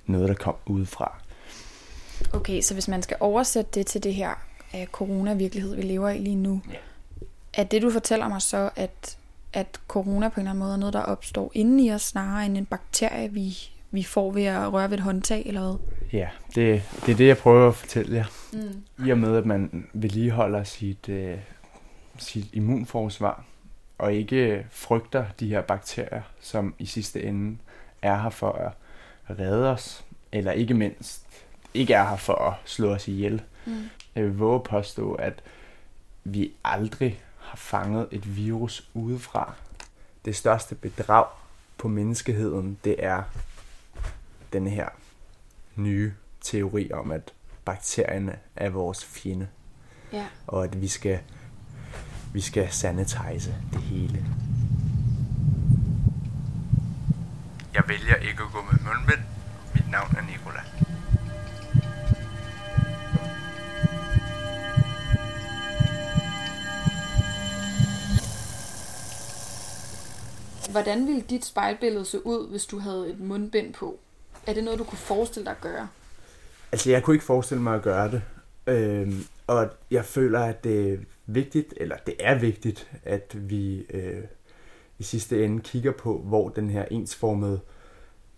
noget, 0.07 0.29
der 0.29 0.35
kom 0.35 0.55
udefra. 0.67 1.19
Okay, 2.33 2.61
så 2.61 2.75
hvis 2.75 2.89
man 2.89 3.03
skal 3.03 3.17
oversætte 3.21 3.71
det 3.75 3.87
til 3.87 4.03
det 4.03 4.15
her 4.15 4.31
uh, 4.75 4.85
corona-virkelighed, 4.85 5.75
vi 5.77 5.83
lever 5.83 6.09
i 6.09 6.19
lige 6.19 6.37
nu, 6.37 6.63
Ja. 6.71 6.77
er 7.55 7.65
det, 7.65 7.83
du 7.83 7.91
fortæller 7.91 8.29
mig 8.29 8.43
så, 8.43 8.71
at, 8.77 9.17
at 9.53 9.81
corona 9.89 10.29
på 10.29 10.41
en 10.41 10.47
eller 10.47 10.51
anden 10.51 10.59
måde 10.65 10.73
er 10.73 10.77
noget, 10.77 10.93
der 10.93 11.03
opstår 11.03 11.51
inden 11.55 11.81
i 11.81 11.93
os, 11.93 12.03
snarere 12.03 12.47
end 12.47 12.57
en 12.59 12.67
bakterie, 12.67 13.33
vi, 13.33 13.71
vi 13.91 14.03
får 14.03 14.33
ved 14.33 14.45
at 14.45 14.73
røre 14.73 14.91
ved 14.91 14.99
et 14.99 15.05
håndtag, 15.05 15.43
eller 15.47 15.61
hvad? 15.61 15.79
Ja, 16.13 16.29
det, 16.55 16.83
det 17.07 17.13
er 17.13 17.17
det, 17.17 17.27
jeg 17.27 17.39
prøver 17.39 17.69
at 17.69 17.75
fortælle 17.75 18.17
jer. 18.17 18.25
Mm. 18.53 19.07
I 19.07 19.11
og 19.11 19.19
med, 19.19 19.37
at 19.37 19.47
man 19.47 19.89
vedligeholder 19.93 20.65
sit, 20.65 21.09
øh, 21.09 21.39
sit 22.19 22.47
immunforsvar, 22.53 23.45
og 23.99 24.15
ikke 24.15 24.67
frygter 24.71 25.25
de 25.41 25.49
her 25.49 25.61
bakterier, 25.61 26.23
som 26.41 26.75
i 26.79 26.87
sidste 26.87 27.23
ende 27.23 27.59
er 28.03 28.23
her 28.23 28.31
for 28.31 28.53
at 28.53 28.73
redde 29.39 29.71
os, 29.71 30.05
eller 30.33 30.53
ikke 30.53 30.75
mindst 30.75 31.27
ikke 31.75 31.95
er 31.95 32.09
her 32.09 32.17
for 32.17 32.35
at 32.35 32.55
slå 32.65 32.91
os 32.91 33.09
ihjel. 33.09 33.43
Mm. 33.67 33.89
Jeg 34.15 34.25
vil 34.25 34.39
våge 34.39 34.55
at 34.55 34.63
påstå, 34.63 35.13
at 35.13 35.43
vi 36.25 36.53
aldrig 36.65 37.21
har 37.39 37.57
fanget 37.57 38.09
et 38.11 38.37
virus 38.37 38.89
udefra. 38.95 39.55
Det 40.25 40.37
største 40.37 40.75
bedrag 40.75 41.27
på 41.79 41.89
menneskeheden, 41.89 42.79
det 42.85 42.97
er 42.99 43.23
den 44.53 44.67
her 44.67 44.89
nye 45.77 46.13
teori 46.41 46.93
om, 46.93 47.11
at 47.11 47.33
bakterierne 47.65 48.37
er 48.57 48.71
vores 48.71 49.05
fjende, 49.05 49.49
Ja. 50.13 50.27
og 50.47 50.65
at 50.65 50.81
vi 50.81 50.89
skal, 50.89 51.19
vi 52.33 52.41
skal 52.41 52.69
sanitize 52.73 53.55
det 53.73 53.81
hele. 53.81 54.25
Jeg 57.75 57.83
vælger 57.89 58.15
ikke 58.15 58.43
at 58.43 58.53
gå 58.53 58.59
med 58.63 58.79
mundbind. 58.85 59.21
Mit 59.75 59.91
navn 59.91 60.17
er 60.17 60.23
Nicola. 60.23 60.61
Hvordan 70.71 71.07
ville 71.07 71.21
dit 71.21 71.45
spejlbillede 71.45 72.05
se 72.05 72.27
ud, 72.27 72.51
hvis 72.51 72.67
du 72.67 72.79
havde 72.79 73.11
et 73.11 73.21
mundbind 73.21 73.75
på? 73.75 73.99
Er 74.51 74.55
det 74.55 74.65
noget, 74.65 74.79
du 74.79 74.85
kunne 74.85 74.99
forestille 74.99 75.45
dig 75.45 75.51
at 75.53 75.61
gøre? 75.61 75.89
Altså, 76.73 76.91
jeg 76.91 77.03
kunne 77.03 77.15
ikke 77.15 77.25
forestille 77.27 77.63
mig 77.63 77.75
at 77.75 77.83
gøre 77.83 78.11
det. 78.11 78.23
Øhm, 78.67 79.25
og 79.47 79.69
jeg 79.91 80.05
føler, 80.05 80.41
at 80.41 80.65
det 80.65 80.93
er 80.93 80.97
vigtigt, 81.27 81.75
eller 81.77 81.97
det 82.07 82.15
er 82.21 82.39
vigtigt, 82.39 82.91
at 83.05 83.51
vi 83.51 83.79
øh, 83.91 84.25
i 84.99 85.03
sidste 85.03 85.45
ende 85.45 85.61
kigger 85.63 85.93
på, 85.93 86.19
hvor 86.19 86.49
den 86.49 86.71
her 86.71 86.85
ensformede 86.91 87.61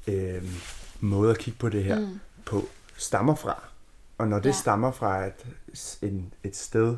øh, 0.06 0.42
måde 1.00 1.30
at 1.30 1.38
kigge 1.38 1.58
på 1.58 1.68
det 1.68 1.84
her 1.84 2.00
Mm. 2.00 2.20
på 2.46 2.68
stammer 2.96 3.34
fra. 3.34 3.62
Og 4.18 4.28
når 4.28 4.38
det 4.38 4.48
Ja. 4.48 4.54
stammer 4.54 4.90
fra 4.92 5.26
et, 5.26 5.46
en, 6.02 6.32
et 6.44 6.56
sted, 6.56 6.96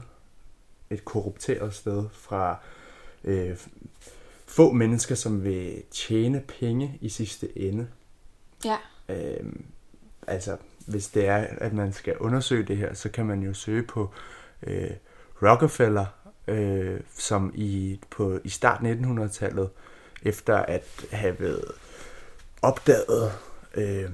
et 0.90 1.04
korrupteret 1.04 1.74
sted, 1.74 2.04
fra 2.12 2.58
øh, 3.24 3.56
få 4.46 4.72
mennesker, 4.72 5.14
som 5.14 5.44
vil 5.44 5.82
tjene 5.90 6.40
penge 6.40 6.98
i 7.00 7.08
sidste 7.08 7.58
ende, 7.58 7.88
Ja. 8.64 8.76
Øhm, 9.08 9.64
altså, 10.26 10.56
hvis 10.86 11.08
det 11.08 11.26
er, 11.26 11.36
at 11.36 11.72
man 11.72 11.92
skal 11.92 12.18
undersøge 12.18 12.62
det 12.62 12.76
her, 12.76 12.94
så 12.94 13.08
kan 13.08 13.26
man 13.26 13.42
jo 13.42 13.54
søge 13.54 13.82
på 13.82 14.10
øh, 14.62 14.90
Rockefeller, 15.42 16.06
øh, 16.48 17.00
som 17.14 17.52
i, 17.54 18.00
på, 18.10 18.40
i 18.44 18.48
start 18.48 18.80
1900-tallet, 18.80 19.70
efter 20.22 20.56
at 20.56 20.84
have 21.12 21.40
været 21.40 21.64
opdaget 22.62 23.32
øh, 23.74 24.10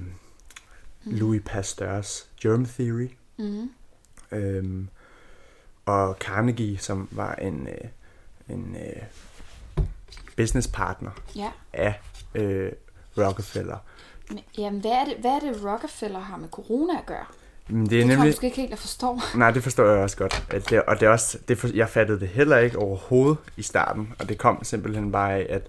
Louis 1.05 1.41
Pasteurs 1.45 2.29
germ 2.41 2.65
theory, 2.65 3.09
Mm. 3.37 3.69
Øhm, 4.31 4.87
og 5.85 6.17
Carnegie, 6.19 6.77
som 6.77 7.07
var 7.11 7.35
en, 7.35 7.67
øh, 7.67 7.89
en 8.55 8.75
øh, 8.75 9.03
business 10.37 10.67
partner 10.67 11.11
Ja. 11.35 11.51
af 11.73 12.01
øh, 12.35 12.71
Rockefeller. 13.17 13.77
Men, 14.33 14.39
jamen, 14.57 14.81
hvad 14.81 14.91
er, 14.91 15.05
det, 15.05 15.13
hvad 15.17 15.31
er 15.31 15.39
det, 15.39 15.65
Rockefeller 15.65 16.19
har 16.19 16.37
med 16.37 16.49
corona 16.49 16.93
at 16.99 17.05
gøre? 17.05 17.25
Men 17.67 17.81
det 17.83 17.89
Det 17.89 17.97
er 17.97 18.01
tror 18.01 18.07
jeg 18.09 18.15
nemlig... 18.17 18.29
måske 18.29 18.45
ikke 18.45 18.57
helt, 18.57 18.69
jeg 18.69 18.79
forstår. 18.79 19.21
Nej, 19.37 19.51
det 19.51 19.63
forstår 19.63 19.85
jeg 19.85 19.97
også 20.03 20.17
godt. 20.17 20.43
At 20.49 20.69
det, 20.69 20.81
og 20.83 20.99
det 20.99 21.05
er 21.05 21.09
også, 21.09 21.37
det 21.47 21.57
for, 21.57 21.67
jeg 21.73 21.89
fattede 21.89 22.19
det 22.19 22.27
heller 22.27 22.57
ikke 22.57 22.77
overhovedet 22.79 23.37
i 23.57 23.61
starten, 23.61 24.13
og 24.19 24.29
det 24.29 24.37
kom 24.37 24.63
simpelthen 24.63 25.11
bare 25.11 25.33
af, 25.33 25.45
at 25.49 25.67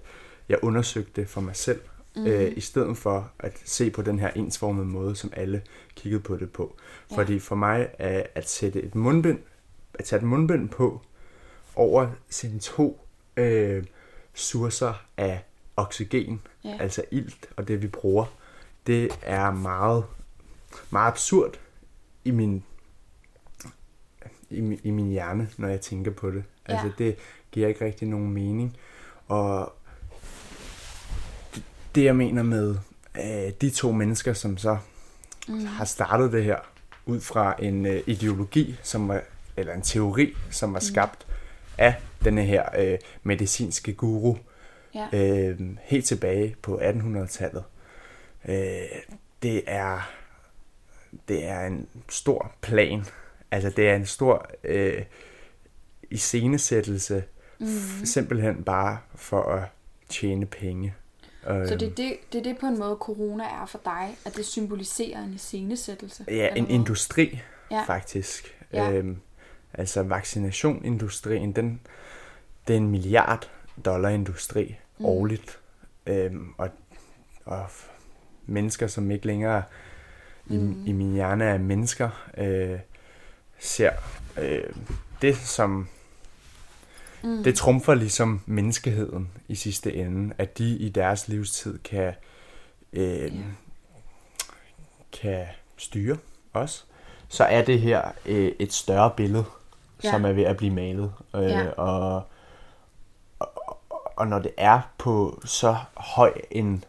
jeg 0.49 0.59
undersøgte 0.61 1.21
det 1.21 1.29
for 1.29 1.41
mig 1.41 1.55
selv, 1.55 1.81
mm. 2.15 2.25
øh, 2.27 2.51
i 2.55 2.61
stedet 2.61 2.97
for 2.97 3.31
at 3.39 3.57
se 3.65 3.89
på 3.89 4.01
den 4.01 4.19
her 4.19 4.29
ensformede 4.35 4.85
måde, 4.85 5.15
som 5.15 5.33
alle 5.35 5.61
kiggede 5.95 6.21
på 6.21 6.35
det 6.37 6.51
på. 6.51 6.75
Ja. 7.11 7.17
Fordi 7.17 7.39
for 7.39 7.55
mig 7.55 7.87
er 7.99 8.23
at 8.35 8.49
sætte 8.49 8.81
et 8.81 8.95
mundbind, 8.95 9.39
at 9.93 10.05
tage 10.05 10.17
et 10.19 10.23
mundbind 10.25 10.69
på 10.69 11.01
over 11.75 12.07
sine 12.29 12.59
to 12.59 13.05
øh, 13.37 13.83
sourcer 14.33 14.93
af 15.17 15.43
oxygen, 15.77 16.41
Ja. 16.63 16.77
altså 16.79 17.03
ilt 17.11 17.45
og 17.57 17.67
det 17.67 17.81
vi 17.81 17.87
bruger, 17.87 18.25
det 18.87 19.09
er 19.21 19.51
meget, 19.51 20.03
meget 20.89 21.07
absurd 21.11 21.59
i 22.25 22.31
min, 22.31 22.63
i, 24.49 24.61
min, 24.61 24.79
i 24.83 24.91
min 24.91 25.07
hjerne, 25.09 25.49
når 25.57 25.67
jeg 25.67 25.81
tænker 25.81 26.11
på 26.11 26.31
det. 26.31 26.43
Ja. 26.69 26.73
Altså 26.73 26.91
det 26.97 27.15
giver 27.51 27.67
ikke 27.67 27.85
rigtig 27.85 28.07
nogen 28.07 28.31
mening. 28.31 28.77
Og 29.27 29.73
det, 31.55 31.63
det 31.95 32.03
jeg 32.03 32.15
mener 32.15 32.43
med 32.43 32.75
øh, 33.17 33.51
de 33.61 33.69
to 33.69 33.91
mennesker, 33.91 34.33
som 34.33 34.57
så 34.57 34.77
mm. 35.47 35.65
har 35.65 35.85
startet 35.85 36.31
det 36.31 36.43
her 36.43 36.57
ud 37.05 37.19
fra 37.19 37.55
en 37.59 37.85
øh, 37.85 38.03
ideologi, 38.07 38.75
som 38.83 39.07
var, 39.07 39.21
eller 39.57 39.73
en 39.73 39.81
teori, 39.81 40.33
som 40.51 40.73
var 40.73 40.79
skabt 40.79 41.27
af 41.77 41.95
denne 42.23 42.43
her 42.43 42.63
øh, 42.79 42.97
medicinske 43.23 43.93
guru, 43.93 44.37
Ja. 44.95 45.07
øh, 45.13 45.59
helt 45.81 46.05
tilbage 46.05 46.55
på 46.61 46.77
1800-tallet. 46.79 47.63
Øh, 48.47 48.85
det 49.43 49.63
er 49.67 50.11
det 51.27 51.45
er 51.45 51.65
en 51.65 51.87
stor 52.09 52.51
plan. 52.61 53.05
Altså 53.51 53.69
det 53.69 53.89
er 53.89 53.95
en 53.95 54.05
stor 54.05 54.49
øh, 54.63 55.03
iscenesættelse, 56.09 57.23
mm. 57.59 57.67
simpelthen 58.05 58.63
bare 58.63 58.97
for 59.15 59.41
at 59.41 59.63
tjene 60.09 60.45
penge. 60.45 60.93
Øh, 61.49 61.67
Så 61.67 61.75
det 61.75 61.87
er 61.87 61.95
det, 61.95 62.17
det 62.33 62.39
er 62.39 62.43
det 62.43 62.57
på 62.57 62.65
en 62.65 62.79
måde, 62.79 62.97
corona 62.99 63.43
er 63.43 63.65
for 63.65 63.79
dig, 63.85 64.17
at 64.25 64.35
det 64.35 64.45
symboliserer 64.45 65.23
en 65.23 65.33
iscenesættelse? 65.33 66.25
Ja, 66.27 66.47
en 66.55 66.65
hvad? 66.65 66.75
industri, 66.75 67.41
Ja. 67.71 67.83
faktisk. 67.83 68.57
Ja. 68.73 68.91
Øhm, 68.91 69.17
altså 69.73 70.03
vaccinationindustrien, 70.03 71.51
den, 71.51 71.81
det 72.67 72.73
er 72.73 72.77
en 72.77 72.87
milliard 72.87 73.49
dollar 73.85 74.09
industri 74.09 74.77
mm. 74.97 75.05
årligt. 75.05 75.59
Øhm, 76.05 76.53
og, 76.57 76.69
og 77.45 77.65
mennesker, 78.45 78.87
som 78.87 79.11
ikke 79.11 79.27
længere 79.27 79.63
i, 80.49 80.57
Mm. 80.57 80.85
i 80.85 80.91
min 80.91 81.13
hjerne 81.13 81.43
er 81.45 81.57
mennesker, 81.57 82.09
øh, 82.37 82.79
ser 83.59 83.91
øh, 84.37 84.63
det 85.21 85.37
som... 85.37 85.87
Mm. 87.23 87.43
Det 87.43 87.55
trumfer 87.55 87.93
ligesom 87.93 88.41
menneskeheden 88.45 89.29
i 89.47 89.55
sidste 89.55 89.93
ende, 89.93 90.33
at 90.37 90.57
de 90.57 90.77
i 90.77 90.89
deres 90.89 91.27
livstid 91.27 91.79
kan, 91.79 92.13
øh, 92.93 93.35
Ja. 93.35 93.41
kan 95.21 95.45
styre 95.77 96.17
os. 96.53 96.85
Så 97.27 97.43
er 97.43 97.61
det 97.65 97.81
her 97.81 98.01
øh, 98.25 98.51
et 98.59 98.73
større 98.73 99.11
billede, 99.17 99.45
ja. 100.03 100.11
som 100.11 100.25
er 100.25 100.31
ved 100.31 100.43
at 100.43 100.57
blive 100.57 100.73
malet. 100.73 101.13
Øh, 101.35 101.41
Ja. 101.43 101.69
og, 101.69 102.23
og, 103.39 103.77
og 104.17 104.27
når 104.27 104.39
det 104.39 104.51
er 104.57 104.81
på 104.97 105.41
så 105.45 105.75
høj 105.97 106.33
en, 106.51 106.83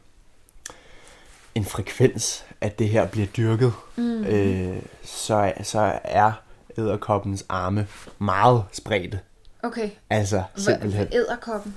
en 1.54 1.64
frekvens, 1.64 2.44
at 2.60 2.78
det 2.78 2.88
her 2.88 3.06
bliver 3.08 3.26
dyrket, 3.26 3.72
Mm. 3.96 4.24
øh, 4.24 4.82
så, 5.02 5.52
så 5.62 6.00
er 6.04 6.32
æderkoppens 6.78 7.46
arme 7.48 7.86
meget 8.18 8.64
spredte. 8.72 9.20
Okay. 9.62 9.90
Altså 10.10 10.42
Hvad 10.54 10.62
simpelthen. 10.64 11.08
æderkoppen? 11.12 11.74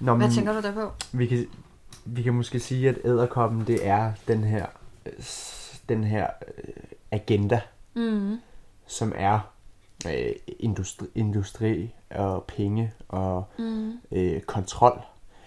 Nå, 0.00 0.14
Hvad 0.14 0.26
men 0.26 0.34
tænker 0.34 0.52
du 0.52 0.60
der 0.60 0.72
på? 0.72 0.92
vi 1.12 1.26
kan, 1.26 1.46
vi 2.04 2.22
kan 2.22 2.34
måske 2.34 2.60
sige, 2.60 2.88
at 2.88 2.98
æderkoppen 3.04 3.66
det 3.66 3.86
er 3.86 4.12
den 4.28 4.44
her, 4.44 4.66
den 5.88 6.04
her 6.04 6.26
øh, 6.58 6.74
agenda, 7.10 7.60
Mm. 7.94 8.38
som 8.86 9.12
er 9.16 9.40
øh, 10.08 10.32
industri, 10.58 11.06
industri 11.14 11.94
og 12.10 12.44
penge 12.44 12.92
og 13.08 13.44
Mm. 13.58 13.92
øh, 14.12 14.40
kontrol. 14.40 15.00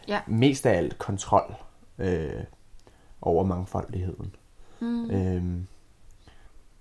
Ja. 0.07 0.19
Mest 0.27 0.65
af 0.65 0.77
alt 0.77 0.97
kontrol 0.97 1.55
øh, 1.99 2.31
over 3.25 3.43
mangfoldigheden. 3.43 4.35
Mm. 4.79 5.11
Øhm, 5.11 5.67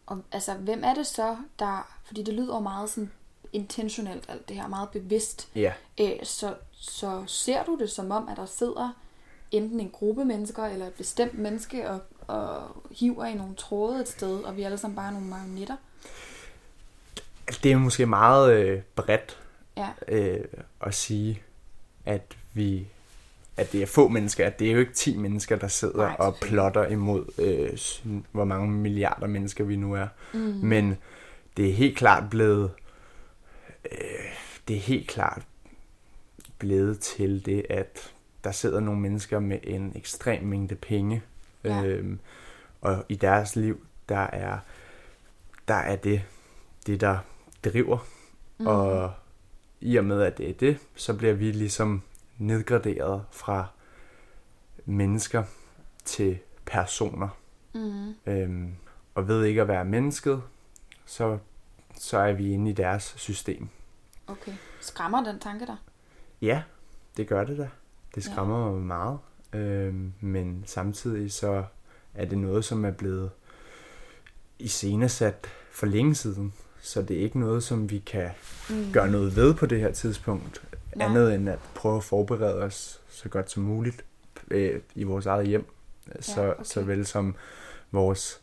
Og 0.06 0.18
altså, 0.32 0.54
hvem 0.54 0.84
er 0.84 0.94
det 0.94 1.06
så, 1.06 1.36
der... 1.58 1.88
Fordi 2.04 2.22
det 2.22 2.34
lyder 2.34 2.60
meget 2.60 2.90
sådan 2.90 3.10
intentionelt, 3.52 4.24
alt 4.28 4.48
det 4.48 4.56
her, 4.56 4.68
meget 4.68 4.88
bevidst. 4.88 5.48
ja. 5.54 5.72
Øh, 6.00 6.10
så, 6.22 6.54
så 6.72 7.24
ser 7.26 7.64
du 7.64 7.78
det 7.78 7.90
som 7.90 8.10
om, 8.10 8.28
at 8.28 8.36
der 8.36 8.46
sidder 8.46 8.96
enten 9.50 9.80
en 9.80 9.90
gruppe 9.90 10.24
mennesker 10.24 10.64
eller 10.64 10.86
et 10.86 10.92
bestemt 10.94 11.38
menneske 11.38 11.90
og, 11.90 12.00
og 12.26 12.62
hiver 12.90 13.24
i 13.26 13.34
nogle 13.34 13.54
tråde 13.54 14.00
et 14.00 14.08
sted, 14.08 14.40
og 14.42 14.56
vi 14.56 14.62
alle 14.62 14.78
sammen 14.78 14.96
bare 14.96 15.06
er 15.06 15.10
nogle 15.10 15.26
marionetter? 15.26 15.76
Det 17.62 17.72
er 17.72 17.76
måske 17.76 18.06
meget 18.06 18.52
øh, 18.52 18.82
bredt 18.96 19.38
Ja. 19.76 19.88
øh, 20.08 20.44
at 20.80 20.94
sige, 20.94 21.42
at 22.04 22.36
vi 22.52 22.88
at 23.56 23.72
det 23.72 23.82
er 23.82 23.86
få 23.86 24.08
mennesker, 24.08 24.46
at 24.46 24.58
det 24.58 24.68
er 24.68 24.72
jo 24.72 24.78
ikke 24.78 24.92
10 24.92 25.16
mennesker, 25.16 25.56
der 25.56 25.68
sidder 25.68 25.96
Nej, 26.06 26.16
og 26.18 26.36
plotter 26.42 26.86
imod, 26.86 27.24
øh, 27.38 28.22
hvor 28.32 28.44
mange 28.44 28.70
milliarder 28.70 29.26
mennesker 29.26 29.64
vi 29.64 29.76
nu 29.76 29.94
er. 29.94 30.06
Mm. 30.32 30.38
Men 30.40 30.96
det 31.56 31.68
er 31.68 31.72
helt 31.72 31.96
klart 31.98 32.30
blevet, 32.30 32.70
øh, 33.92 33.98
det 34.68 34.76
er 34.76 34.80
helt 34.80 35.08
klart 35.08 35.42
blevet 36.58 36.98
til 37.00 37.46
det, 37.46 37.66
at 37.70 38.12
der 38.44 38.52
sidder 38.52 38.80
nogle 38.80 39.00
mennesker 39.00 39.38
med 39.40 39.58
en 39.62 39.92
ekstrem 39.96 40.44
mængde 40.44 40.74
penge, 40.74 41.22
Ja. 41.64 41.84
øhm, 41.84 42.18
og 42.80 43.04
i 43.08 43.14
deres 43.14 43.56
liv, 43.56 43.86
der 44.08 44.16
er, 44.18 44.58
der 45.68 45.74
er 45.74 45.96
det, 45.96 46.22
det 46.86 47.00
der 47.00 47.18
driver, 47.64 47.98
Mm. 48.58 48.66
og 48.66 49.12
i 49.80 49.96
og 49.96 50.04
med, 50.04 50.22
at 50.22 50.38
det 50.38 50.48
er 50.50 50.52
det, 50.54 50.78
så 50.94 51.14
bliver 51.14 51.32
vi 51.34 51.50
ligesom 51.52 52.02
nedgraderet 52.42 53.24
fra 53.30 53.66
mennesker 54.84 55.44
til 56.04 56.38
personer. 56.66 57.28
Mm. 57.74 58.14
Øhm, 58.26 58.74
og 59.14 59.28
ved 59.28 59.44
ikke 59.44 59.62
at 59.62 59.68
være 59.68 59.84
mennesket, 59.84 60.42
så, 61.06 61.38
så 61.98 62.18
er 62.18 62.32
vi 62.32 62.52
inde 62.52 62.70
i 62.70 62.74
deres 62.74 63.14
system. 63.16 63.68
Okay. 64.26 64.52
Skræmmer 64.80 65.24
den 65.24 65.38
tanke 65.38 65.66
dig? 65.66 65.76
Ja, 66.42 66.62
det 67.16 67.28
gør 67.28 67.44
det 67.44 67.58
da. 67.58 67.68
Det 68.14 68.24
skræmmer 68.24 68.66
ja. 68.66 68.72
mig 68.72 68.82
meget. 68.82 69.18
Øhm, 69.52 70.12
men 70.20 70.62
samtidig 70.66 71.32
så 71.32 71.64
er 72.14 72.24
det 72.24 72.38
noget, 72.38 72.64
som 72.64 72.84
er 72.84 72.90
blevet 72.90 73.30
iscenesat 74.58 75.46
for 75.70 75.86
længe 75.86 76.14
siden. 76.14 76.54
Så 76.80 77.02
det 77.02 77.16
er 77.16 77.20
ikke 77.20 77.40
noget, 77.40 77.62
som 77.62 77.90
vi 77.90 77.98
kan 77.98 78.30
mm. 78.70 78.92
gøre 78.92 79.10
noget 79.10 79.36
ved 79.36 79.54
på 79.54 79.66
det 79.66 79.80
her 79.80 79.92
tidspunkt. 79.92 80.62
Nej. 80.96 81.08
Andet 81.08 81.34
end 81.34 81.48
at 81.48 81.58
prøve 81.74 81.96
at 81.96 82.04
forberede 82.04 82.54
os 82.54 83.00
så 83.08 83.28
godt 83.28 83.50
som 83.50 83.62
muligt 83.62 84.04
øh, 84.50 84.80
i 84.94 85.02
vores 85.02 85.26
eget 85.26 85.46
hjem. 85.46 85.66
Så, 86.20 86.42
ja, 86.42 86.50
okay. 86.50 86.64
så 86.64 86.82
vel 86.82 87.06
som 87.06 87.34
vores 87.90 88.40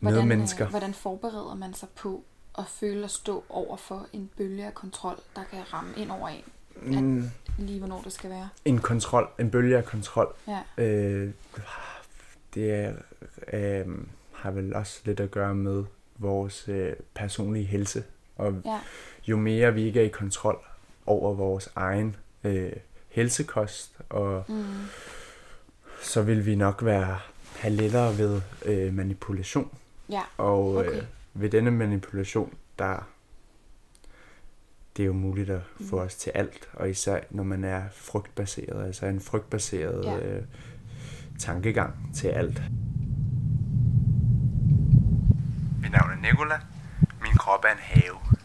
hvordan, 0.00 0.18
medmennesker. 0.18 0.64
Øh, 0.64 0.70
hvordan 0.70 0.94
forbereder 0.94 1.54
man 1.54 1.74
sig 1.74 1.88
på 1.88 2.24
at 2.58 2.64
føle 2.66 3.04
at 3.04 3.10
stå 3.10 3.44
over 3.48 3.76
for 3.76 4.06
en 4.12 4.30
bølge 4.36 4.66
af 4.66 4.74
kontrol, 4.74 5.16
der 5.36 5.42
kan 5.50 5.72
ramme 5.72 5.90
ind 5.96 6.10
over 6.10 6.28
en? 6.28 6.44
Mm. 6.82 7.30
Lige 7.58 7.78
hvornår 7.78 8.02
det 8.02 8.12
skal 8.12 8.30
være? 8.30 8.48
En 8.64 8.78
kontrol, 8.78 9.28
en 9.38 9.50
bølge 9.50 9.76
af 9.76 9.84
kontrol. 9.84 10.34
Ja. 10.48 10.84
Øh, 10.84 11.30
det 12.54 12.74
er, 12.74 12.92
øh, 13.52 13.86
har 14.32 14.50
vel 14.50 14.74
også 14.74 15.00
lidt 15.04 15.20
at 15.20 15.30
gøre 15.30 15.54
med 15.54 15.84
vores 16.18 16.68
øh, 16.68 16.92
personlige 17.14 17.66
helse. 17.66 18.04
Og 18.36 18.54
ja. 18.64 18.80
jo 19.26 19.36
mere 19.36 19.74
vi 19.74 19.82
ikke 19.82 20.00
er 20.00 20.04
i 20.04 20.08
kontrol 20.08 20.64
over 21.06 21.34
vores 21.34 21.68
egen 21.76 22.16
øh, 22.44 22.72
helsekost, 23.08 23.98
og 24.08 24.44
mm. 24.48 24.64
så 26.02 26.22
vil 26.22 26.46
vi 26.46 26.54
nok 26.54 26.84
være 26.84 27.18
have 27.56 27.74
lettere 27.74 28.18
ved 28.18 28.40
øh, 28.64 28.94
manipulation. 28.94 29.70
Ja. 30.08 30.22
Og 30.38 30.84
øh, 30.84 30.88
okay. 30.88 31.02
ved 31.34 31.50
denne 31.50 31.70
manipulation, 31.70 32.54
der 32.78 33.08
det 34.96 35.02
er 35.02 35.06
jo 35.06 35.12
muligt 35.12 35.50
at 35.50 35.60
få 35.88 35.96
mm. 35.96 36.02
os 36.02 36.14
til 36.14 36.30
alt, 36.34 36.68
og 36.72 36.90
især 36.90 37.20
når 37.30 37.42
man 37.42 37.64
er 37.64 37.82
frygtbaseret, 37.92 38.86
altså 38.86 39.06
en 39.06 39.20
frygtbaseret 39.20 40.04
ja. 40.04 40.18
øh, 40.18 40.42
tankegang 41.38 41.94
til 42.14 42.28
alt. 42.28 42.62
Mit 45.82 45.92
navn 45.92 46.10
er 46.10 46.20
Nicola. 46.22 46.60
Min 47.22 47.32
krop 47.38 47.64
er 47.64 47.72
en 47.72 47.78
have. 47.78 48.35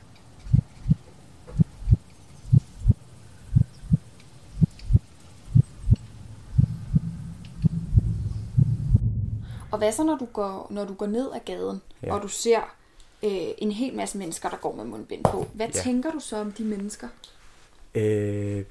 Og 9.71 9.77
hvad 9.77 9.91
så, 9.91 10.03
når 10.03 10.17
du 10.17 10.25
går, 10.25 10.67
når 10.69 10.85
du 10.85 10.93
går 10.93 11.05
ned 11.05 11.31
ad 11.35 11.39
gaden, 11.45 11.81
ja. 12.03 12.13
og 12.13 12.21
du 12.21 12.27
ser 12.27 12.59
øh, 13.23 13.47
en 13.57 13.71
hel 13.71 13.95
masse 13.95 14.17
mennesker, 14.17 14.49
der 14.49 14.57
går 14.57 14.75
med 14.75 14.85
mundbind 14.85 15.23
på. 15.23 15.47
Hvad 15.53 15.67
ja. 15.67 15.81
tænker 15.81 16.11
du 16.11 16.19
så 16.19 16.37
om 16.37 16.51
de 16.51 16.63
mennesker? 16.63 17.07
Øh, 17.95 18.63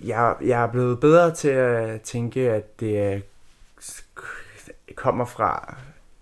jeg, 0.00 0.36
jeg 0.40 0.62
er 0.62 0.66
blevet 0.66 1.00
bedre 1.00 1.34
til 1.34 1.48
at 1.48 2.02
tænke, 2.02 2.50
at 2.50 2.80
det 2.80 3.22
kommer 4.94 5.24
fra, 5.24 5.76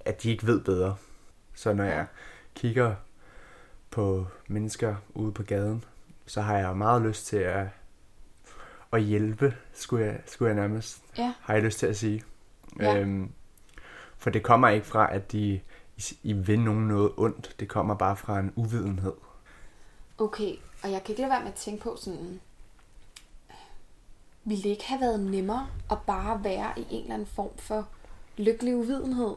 at 0.04 0.22
de 0.22 0.30
ikke 0.30 0.46
ved 0.46 0.60
bedre. 0.60 0.96
Så 1.54 1.72
når 1.72 1.84
jeg 1.84 2.06
kigger 2.54 2.94
på 3.90 4.26
mennesker 4.48 4.96
ude 5.14 5.32
på 5.32 5.42
gaden, 5.42 5.84
så 6.26 6.40
har 6.40 6.58
jeg 6.58 6.76
meget 6.76 7.02
lyst 7.02 7.26
til 7.26 7.36
at, 7.36 7.66
at 8.92 9.02
hjælpe, 9.02 9.54
skulle 9.72 10.06
jeg, 10.06 10.20
skulle 10.26 10.48
jeg 10.48 10.60
nærmest, 10.60 11.02
ja. 11.18 11.32
har 11.40 11.54
jeg 11.54 11.62
lyst 11.62 11.78
til 11.78 11.86
at 11.86 11.96
sige. 11.96 12.24
Ja. 12.78 12.98
Øhm, 12.98 13.32
for 14.18 14.30
det 14.30 14.42
kommer 14.42 14.68
ikke 14.68 14.86
fra, 14.86 15.14
at 15.14 15.32
de 15.32 15.60
i 16.22 16.32
vil 16.32 16.60
nogen 16.60 16.88
noget 16.88 17.12
ondt. 17.16 17.56
Det 17.60 17.68
kommer 17.68 17.94
bare 17.94 18.16
fra 18.16 18.38
en 18.38 18.52
uvidenhed. 18.56 19.12
Okay, 20.18 20.54
og 20.82 20.90
jeg 20.90 21.04
kan 21.04 21.12
ikke 21.12 21.22
lade 21.22 21.30
være 21.30 21.40
med 21.40 21.48
at 21.48 21.54
tænke 21.54 21.82
på 21.82 21.96
sådan, 21.96 22.40
ville 24.44 24.62
det 24.62 24.70
ikke 24.70 24.86
have 24.86 25.00
været 25.00 25.20
nemmere 25.20 25.68
at 25.90 25.98
bare 26.06 26.44
være 26.44 26.72
i 26.76 26.86
en 26.90 27.02
eller 27.02 27.14
anden 27.14 27.28
form 27.28 27.56
for 27.56 27.88
lykkelig 28.36 28.76
uvidenhed? 28.76 29.34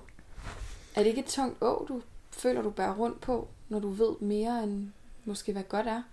Er 0.95 1.03
det 1.03 1.05
ikke 1.05 1.19
et 1.19 1.25
tungt 1.25 1.57
å, 1.61 1.85
du 1.87 2.01
føler, 2.31 2.61
du 2.61 2.69
bærer 2.69 2.95
rundt 2.95 3.21
på, 3.21 3.47
når 3.69 3.79
du 3.79 3.89
ved 3.89 4.15
mere 4.21 4.63
end 4.63 4.91
måske 5.25 5.51
hvad 5.53 5.63
godt 5.63 5.87
er? 5.87 6.03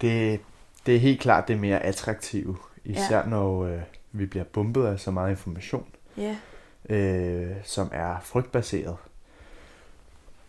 Det, 0.00 0.40
det 0.86 0.96
er 0.96 1.00
helt 1.00 1.20
klart 1.20 1.48
det 1.48 1.58
mere 1.58 1.82
attraktive, 1.82 2.56
især 2.84 3.18
ja. 3.18 3.26
når 3.26 3.64
øh, 3.64 3.82
vi 4.12 4.26
bliver 4.26 4.44
bumpet 4.44 4.86
af 4.86 5.00
så 5.00 5.10
meget 5.10 5.30
information, 5.30 5.86
ja. 6.16 6.36
øh, 6.88 7.56
som 7.64 7.88
er 7.92 8.20
frygtbaseret. 8.22 8.96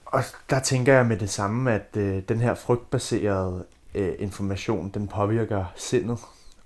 Og 0.05 0.23
der 0.49 0.59
tænker 0.59 0.93
jeg 0.93 1.05
med 1.05 1.17
det 1.17 1.29
samme, 1.29 1.71
at 1.71 1.97
øh, 1.97 2.23
den 2.29 2.39
her 2.39 2.55
frygtbaserede 2.55 3.65
øh, 3.95 4.15
information, 4.19 4.89
den 4.89 5.07
påvirker 5.07 5.65
sindet, 5.75 6.19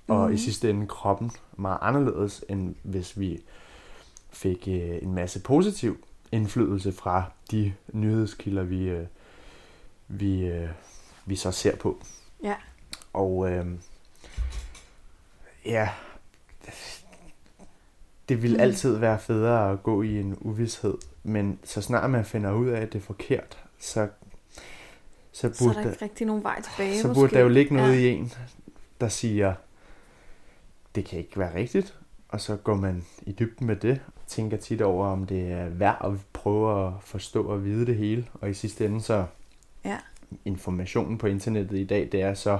og 0.08 0.28
i 0.28 0.30
mhm. 0.30 0.38
sidste 0.38 0.70
ende 0.70 0.88
kroppen 0.88 1.32
meget 1.58 1.78
anderledes, 1.82 2.44
end 2.50 2.76
hvis 2.84 3.20
vi 3.20 3.42
fik 4.30 4.68
øh, 4.68 4.98
en 5.02 5.14
masse 5.14 5.42
positiv 5.42 6.06
indflydelse 6.32 6.92
fra 6.92 7.24
de 7.52 7.74
nyhedskilder, 7.94 8.64
vi, 8.64 8.84
øh, 8.84 9.06
vi, 10.08 10.46
øh, 10.46 10.70
vi 11.26 11.36
så 11.36 11.52
ser 11.52 11.76
på. 11.76 12.04
Ja. 12.44 12.56
Og 13.14 13.52
øh, 13.52 13.66
ja, 15.66 15.90
det 18.30 18.44
vil 18.44 18.54
mm. 18.54 18.60
altid 18.60 18.98
være 18.98 19.20
federe 19.20 19.72
at 19.72 19.84
gå 19.84 20.02
i 20.02 20.20
en 20.20 20.38
uvidshed, 20.40 20.94
men 21.24 21.60
så 21.64 21.82
snart 21.82 22.10
man 22.10 22.26
finder 22.26 22.54
ud 22.54 22.68
af, 22.68 22.82
at 22.82 22.94
det 22.94 23.00
er 23.00 23.04
forkert, 23.04 23.58
så, 23.80 24.08
så 25.32 25.48
burde, 25.48 25.56
så 25.56 25.70
er 25.70 25.84
der 25.84 25.92
ikke 25.92 26.06
rigtig 26.06 26.28
nogen 26.28 26.44
vej 26.44 26.62
tilbage. 26.62 27.02
Så 27.02 27.08
måske. 27.08 27.20
burde 27.20 27.36
der 27.36 27.42
jo 27.42 27.48
ligge 27.48 27.76
noget 27.76 27.94
ja. 27.94 28.00
i 28.00 28.08
en, 28.08 28.34
der 29.02 29.08
siger, 29.08 29.54
det 30.96 31.06
kan 31.06 31.20
ikke 31.20 31.40
være 31.40 31.56
rigtigt, 31.56 31.98
og 32.30 32.42
så 32.42 32.56
går 32.56 32.76
man 32.76 33.06
i 33.22 33.32
dybden 33.32 33.68
med 33.68 33.76
det, 33.76 34.02
og 34.16 34.22
tænker 34.28 34.58
tit 34.58 34.82
over, 34.82 35.08
om 35.08 35.26
det 35.26 35.52
er 35.52 35.70
værd 35.70 35.98
at 36.04 36.12
prøve 36.34 36.88
at 36.88 36.94
forstå 37.02 37.44
og 37.44 37.66
vide 37.66 37.86
det 37.86 37.96
hele, 37.96 38.28
og 38.34 38.50
i 38.50 38.54
sidste 38.54 38.86
ende 38.86 39.02
så 39.02 39.26
ja. 39.86 39.98
informationen 40.46 41.18
på 41.18 41.28
internettet 41.28 41.78
i 41.78 41.86
dag, 41.86 42.10
det 42.12 42.22
er 42.22 42.34
så, 42.34 42.60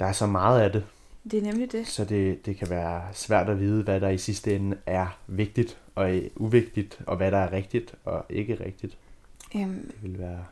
der 0.00 0.06
er 0.06 0.12
så 0.12 0.26
meget 0.26 0.60
af 0.60 0.72
det, 0.72 0.84
det 1.30 1.38
er 1.38 1.42
nemlig 1.42 1.72
det. 1.72 1.86
Så 1.86 2.04
det, 2.04 2.46
det 2.46 2.56
kan 2.56 2.70
være 2.70 3.02
svært 3.12 3.48
at 3.48 3.60
vide, 3.60 3.82
hvad 3.82 4.00
der 4.00 4.08
i 4.08 4.18
sidste 4.18 4.56
ende 4.56 4.78
er 4.86 5.18
vigtigt 5.26 5.78
og 5.94 6.20
uvigtigt, 6.36 7.00
og 7.06 7.16
hvad 7.16 7.30
der 7.30 7.38
er 7.38 7.52
rigtigt 7.52 7.94
og 8.04 8.24
ikke 8.28 8.54
rigtigt. 8.64 8.96
Øhm, 9.56 9.90
det 9.90 10.02
vil 10.02 10.18
være... 10.18 10.44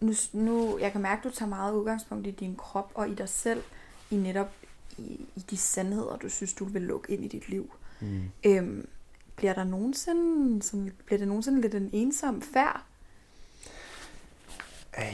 Nu, 0.00 0.12
nu, 0.32 0.78
jeg 0.78 0.92
kan 0.92 1.00
mærke, 1.00 1.18
at 1.18 1.24
du 1.24 1.30
tager 1.38 1.48
meget 1.48 1.74
udgangspunkt 1.74 2.26
i 2.26 2.30
din 2.30 2.56
krop 2.56 2.90
og 2.94 3.08
i 3.08 3.14
dig 3.14 3.28
selv, 3.28 3.62
i 4.10 4.16
netop 4.16 4.52
i, 4.98 5.20
i 5.36 5.40
de 5.50 5.56
sandheder, 5.56 6.16
du 6.16 6.28
synes, 6.28 6.52
du 6.54 6.64
vil 6.64 6.82
lukke 6.82 7.12
ind 7.12 7.24
i 7.24 7.28
dit 7.28 7.48
liv. 7.48 7.72
Mm. 8.00 8.22
Øhm, 8.44 8.88
bliver 9.36 9.54
der 9.54 9.64
nogensinde, 9.64 10.62
sådan, 10.62 10.92
bliver 11.06 11.18
det 11.18 11.28
nogensinde 11.28 11.60
lidt 11.60 11.74
en 11.74 11.90
ensom 11.92 12.42
færd? 12.42 12.82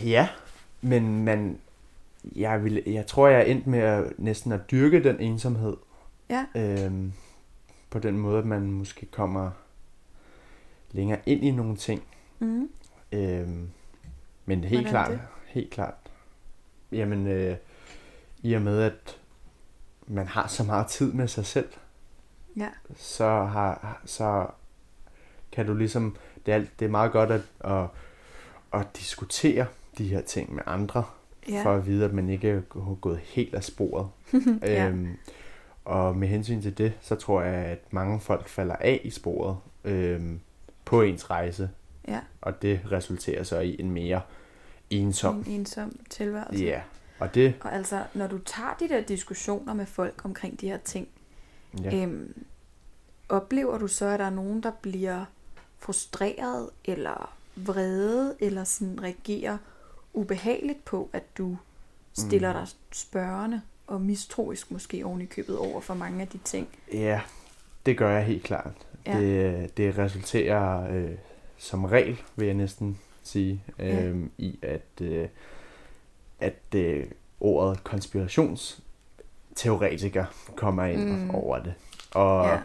Ja, 0.05 0.29
men 0.81 1.25
man, 1.25 1.59
jeg, 2.35 2.65
vil, 2.65 2.83
jeg 2.87 3.07
tror, 3.07 3.29
jeg 3.29 3.41
er 3.41 3.45
endt 3.45 3.67
med 3.67 3.79
at, 3.79 4.13
næsten 4.19 4.53
at 4.53 4.71
dyrke 4.71 5.05
den 5.05 5.21
ensomhed. 5.21 5.77
Ja. 6.31 6.47
Øhm, 6.57 7.13
på 7.91 7.99
den 7.99 8.19
måde, 8.19 8.39
at 8.39 8.47
man 8.47 8.71
måske 8.71 9.07
kommer 9.07 9.51
længere 10.91 11.19
ind 11.27 11.45
i 11.45 11.51
nogle 11.51 11.77
ting. 11.77 12.03
Mm. 12.39 12.71
Øhm, 13.13 13.71
men 14.47 14.65
helt 14.65 14.83
Hvordan 14.83 14.91
klart, 14.91 15.11
det? 15.11 15.21
helt 15.47 15.71
klart. 15.71 15.95
Jamen, 16.93 17.27
øh, 17.27 17.57
i 18.43 18.53
og 18.53 18.63
med, 18.63 18.83
at 18.83 19.19
man 20.07 20.27
har 20.27 20.47
så 20.47 20.65
meget 20.65 20.87
tid 20.87 21.13
med 21.13 21.29
sig 21.29 21.47
selv, 21.47 21.69
ja. 22.57 22.69
så, 22.97 23.29
har, 23.45 24.01
så 24.05 24.47
kan 25.53 25.67
du 25.67 25.75
ligesom, 25.75 26.17
det 26.47 26.55
er, 26.55 26.65
det 26.79 26.85
er 26.85 26.91
meget 26.91 27.13
godt 27.13 27.31
at, 27.31 27.43
at, 27.61 27.87
at 28.73 28.87
diskutere 28.97 29.67
de 29.99 30.09
her 30.09 30.21
ting 30.21 30.55
med 30.55 30.63
andre, 30.67 31.05
ja. 31.49 31.63
for 31.63 31.75
at 31.75 31.87
vide, 31.87 32.05
at 32.05 32.13
man 32.13 32.29
ikke 32.29 32.49
er 32.49 32.61
gået 33.01 33.19
helt 33.19 33.55
af 33.55 33.65
sporet. 33.65 34.09
ja. 34.63 34.89
øhm, 34.89 35.17
og 35.85 36.17
med 36.17 36.29
hensyn 36.29 36.63
til 36.63 36.79
det, 36.79 36.93
så 37.01 37.15
tror 37.15 37.43
jeg, 37.43 37.55
at 37.55 37.93
mange 37.93 38.21
folk 38.21 38.49
falder 38.49 38.77
af 38.77 39.01
i 39.05 39.11
sporet 39.11 39.57
øhm, 39.85 40.41
på 40.85 41.03
ens 41.03 41.31
rejse. 41.31 41.71
Ja. 42.09 42.21
Og 42.41 42.63
det 42.63 42.81
resulterer 42.93 43.43
så 43.43 43.59
i 43.59 43.77
en 43.81 43.91
mere 43.91 44.21
ensom, 44.91 45.37
en 45.37 45.45
ensom 45.47 45.97
tilværelse. 46.11 46.65
Ja. 46.65 46.81
Og, 47.19 47.35
det... 47.35 47.55
og 47.61 47.75
altså, 47.75 48.05
når 48.15 48.27
du 48.27 48.39
tager 48.39 48.77
de 48.81 48.89
der 48.89 49.01
diskussioner 49.01 49.75
med 49.75 49.87
folk 49.87 50.25
omkring 50.25 50.61
de 50.61 50.69
her 50.69 50.79
ting, 50.79 51.09
ja. 51.83 52.03
øhm, 52.03 52.45
oplever 53.29 53.79
du 53.79 53.89
så, 53.89 54.07
at 54.07 54.19
der 54.19 54.27
er 54.27 54.31
nogen, 54.31 54.63
der 54.63 54.71
bliver 54.71 55.25
frustreret, 55.79 56.71
eller 56.85 57.37
vrede, 57.57 58.37
eller 58.41 58.65
sådan 58.65 59.03
reagerer 59.03 59.59
ubehageligt 60.17 60.85
på, 60.85 61.11
at 61.13 61.23
du 61.39 61.57
stiller 62.19 62.53
mm. 62.53 62.59
dig 62.59 62.69
spørgende 62.93 63.61
og 63.87 64.01
mistroisk 64.01 64.71
måske 64.71 65.07
oven 65.07 65.21
i 65.21 65.25
købet 65.25 65.59
over 65.59 65.81
for 65.81 65.95
mange 65.95 66.21
af 66.23 66.29
de 66.29 66.39
ting. 66.45 66.69
Ja, 66.93 67.21
det 67.87 67.99
gør 67.99 68.11
jeg 68.11 68.25
helt 68.25 68.43
klart. 68.45 68.73
Ja. 69.07 69.21
Det, 69.21 69.77
det 69.77 69.99
resulterer 69.99 70.91
øh, 70.91 71.11
som 71.59 71.85
regel, 71.85 72.23
vil 72.37 72.47
jeg 72.47 72.55
næsten 72.55 72.99
sige, 73.23 73.63
Ja. 73.79 74.03
øh, 74.03 74.27
i 74.39 74.59
at, 74.63 74.87
øh, 75.01 75.29
at 76.41 76.63
øh, 76.75 77.07
ordet 77.41 77.85
konspirationsteoretiker 77.85 80.25
kommer 80.57 80.85
ind 80.85 81.11
Mm. 81.25 81.31
over 81.31 81.59
det. 81.59 81.75
Og 82.11 82.47
ja. 82.47 82.59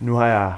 nu 0.00 0.14
har 0.14 0.26
jeg 0.26 0.56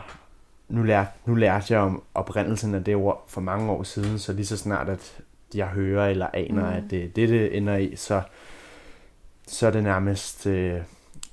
nu 0.69 0.83
lært, 0.83 1.07
nu 1.25 1.35
lærte 1.35 1.73
jeg 1.75 1.81
om 1.81 2.03
oprindelsen 2.14 2.75
af 2.75 2.85
det 2.85 2.97
ord 2.97 3.25
for 3.29 3.40
mange 3.40 3.71
år 3.73 3.83
siden, 3.83 4.19
så 4.19 4.33
lige 4.33 4.47
så 4.47 4.57
snart 4.57 4.88
at 4.88 5.19
jeg 5.57 5.67
hører 5.67 6.09
eller 6.09 6.27
aner, 6.35 6.71
Mm. 6.71 6.77
at 6.77 6.83
det 6.90 7.05
er 7.05 7.09
det, 7.09 7.29
det 7.29 7.57
ender 7.57 7.77
i, 7.77 7.97
så, 7.97 8.23
så 9.47 9.67
er 9.67 9.71
det 9.71 9.83
nærmest 9.83 10.47
øh, 10.47 10.81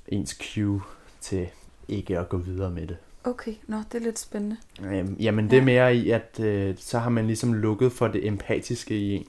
ens 0.08 0.38
cue 0.54 0.82
til 1.20 1.48
ikke 1.88 2.18
at 2.18 2.28
gå 2.28 2.36
videre 2.36 2.70
med 2.70 2.86
det. 2.86 2.96
Okay, 3.24 3.54
nå, 3.66 3.76
det 3.92 3.98
er 4.00 4.04
lidt 4.04 4.18
spændende. 4.18 4.56
Øhm, 4.84 5.16
jamen 5.20 5.50
det 5.50 5.58
er 5.58 5.62
mere 5.62 5.96
i, 5.96 6.10
at 6.10 6.40
øh, 6.40 6.74
så 6.78 6.98
har 6.98 7.10
man 7.10 7.26
ligesom 7.26 7.52
lukket 7.52 7.92
for 7.92 8.08
det 8.08 8.26
empatiske 8.26 8.98
i 8.98 9.12
en. 9.16 9.26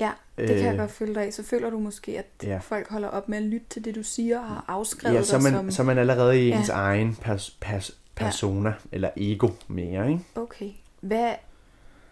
Ja, 0.00 0.10
Det 0.38 0.48
kan 0.48 0.58
jeg 0.58 0.72
Øh, 0.72 0.78
godt 0.78 0.90
følge 0.90 1.14
dig 1.14 1.22
af. 1.22 1.32
Så 1.32 1.42
føler 1.42 1.70
du 1.70 1.78
måske, 1.78 2.18
at 2.18 2.26
ja. 2.42 2.58
folk 2.58 2.88
holder 2.90 3.08
op 3.08 3.28
med 3.28 3.38
at 3.38 3.44
lytte 3.44 3.66
til 3.70 3.84
det, 3.84 3.94
du 3.94 4.02
siger, 4.02 4.38
og 4.38 4.46
har 4.46 4.64
afskrevet 4.68 5.16
Ja, 5.16 5.22
så 5.22 5.36
dig 5.36 5.42
man, 5.42 5.52
som... 5.52 5.70
så 5.70 5.82
man 5.82 5.98
allerede 5.98 6.44
i 6.46 6.48
Ja. 6.48 6.58
ens 6.58 6.68
egen 6.68 7.14
pers, 7.20 7.56
pers, 7.60 7.98
persona, 8.14 8.68
ja. 8.68 8.74
eller 8.92 9.10
ego 9.16 9.48
mere, 9.68 10.08
ikke? 10.10 10.24
Okay. 10.34 10.70
Hvad... 11.00 11.32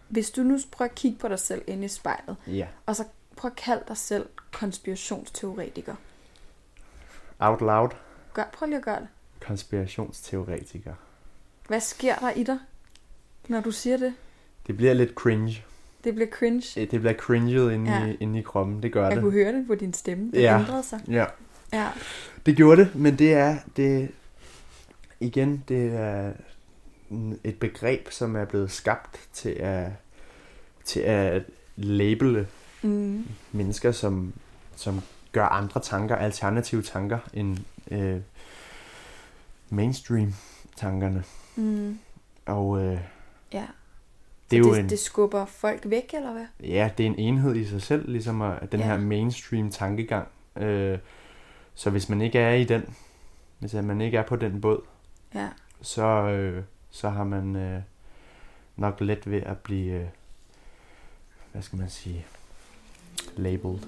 Hvis 0.09 0.31
du 0.31 0.42
nu 0.42 0.59
prøver 0.73 0.88
at 0.88 0.94
kigge 0.94 1.18
på 1.18 1.29
dig 1.29 1.38
selv 1.38 1.62
inde 1.66 1.85
i 1.85 1.88
spejlet, 1.88 2.37
Ja. 2.47 2.66
og 2.87 2.97
så 2.97 3.05
prøv 3.37 3.51
at 3.51 3.57
kalde 3.57 3.83
dig 3.88 3.97
selv 3.97 4.27
konspirationsteoretiker. 4.53 5.94
Out 7.38 7.61
loud. 7.61 7.88
Gør, 8.35 8.44
prøv 8.53 8.66
lige 8.68 8.79
at 8.79 8.85
gøre 8.85 9.01
det. 9.01 9.09
Konspirationsteoretiker. 9.40 10.94
Hvad 11.68 11.81
sker 11.81 12.14
der 12.16 12.31
i 12.31 12.42
dig, 12.42 12.59
når 13.49 13.61
du 13.61 13.71
siger 13.71 13.97
det? 13.97 14.14
Det 14.66 14.77
bliver 14.77 14.92
lidt 14.94 15.14
cringe. 15.14 15.64
Det 16.05 16.14
bliver 16.14 16.31
cringe. 16.31 16.81
Det 16.87 17.01
bliver 17.01 17.14
cringet 17.14 17.73
inde, 17.73 17.90
Ja. 17.92 18.07
i, 18.07 18.16
inde 18.21 18.38
i 18.38 18.42
kroppen. 18.42 18.83
Det 18.83 18.92
gør 18.92 19.03
Jeg 19.07 19.12
det. 19.16 19.23
kunne 19.23 19.33
høre 19.33 19.53
det 19.53 19.66
på 19.66 19.75
din 19.75 19.92
stemme. 19.94 20.31
Det 20.31 20.42
Ja. 20.42 20.59
ændrede 20.61 20.83
sig. 20.83 21.01
Ja. 21.09 21.25
Ja. 21.73 21.88
Det 22.47 22.57
gjorde 22.57 22.81
det, 22.85 22.94
men 22.94 23.18
det 23.18 23.33
er 23.35 23.57
det 23.77 24.11
igen, 25.21 25.64
det 25.68 25.94
er 25.94 26.33
et 27.44 27.59
begreb, 27.59 28.11
som 28.11 28.37
er 28.37 28.44
blevet 28.44 28.71
skabt 28.71 29.21
til 29.33 29.51
at 29.51 29.90
til 30.85 31.01
at 31.01 31.42
labele 31.77 32.49
Mm. 32.83 33.27
mennesker, 33.53 33.92
som, 33.92 34.33
som 34.77 35.01
gør 35.33 35.44
andre 35.47 35.81
tanker, 35.81 36.16
alternative 36.16 36.83
tanker, 36.83 37.18
end 37.35 37.59
øh, 37.90 38.21
mainstream-tankerne. 39.71 41.25
Mm. 41.57 41.99
Og 42.47 42.83
øh, 42.83 42.99
Ja. 43.53 43.64
det 44.51 44.57
er 44.57 44.61
jo 44.61 44.73
det, 44.75 44.81
en, 44.81 44.88
det 44.88 44.99
skubber 44.99 45.44
folk 45.44 45.81
væk, 45.85 46.14
eller 46.14 46.33
hvad? 46.33 46.47
ja, 46.62 46.90
det 46.99 47.07
er 47.07 47.11
en 47.11 47.18
enhed 47.18 47.57
i 47.57 47.64
sig 47.64 47.83
selv, 47.83 48.11
ligesom 48.11 48.42
at, 48.42 48.73
den 48.73 48.81
Ja. 48.81 48.87
her 48.87 48.99
mainstream-tankegang. 48.99 50.29
Øh, 50.57 50.99
så 51.75 51.90
hvis 51.90 52.09
man 52.09 52.21
ikke 52.21 52.38
er 52.38 52.55
i 52.55 52.64
den, 52.64 52.94
hvis 53.59 53.73
man 53.75 54.01
ikke 54.01 54.18
er 54.18 54.23
på 54.27 54.37
den 54.37 54.61
båd, 54.61 54.81
Ja. 55.35 55.49
så, 55.83 56.03
øh, 56.07 56.62
så 56.90 57.09
har 57.09 57.24
man 57.24 57.57
øh, 57.57 57.83
nok 58.77 59.01
let 59.01 59.31
ved 59.31 59.42
at 59.42 59.59
blive, 59.59 59.92
øh, 59.94 60.07
hvad 61.53 61.62
skal 61.62 61.79
man 61.79 61.90
sige, 61.90 62.27
labeled. 63.37 63.79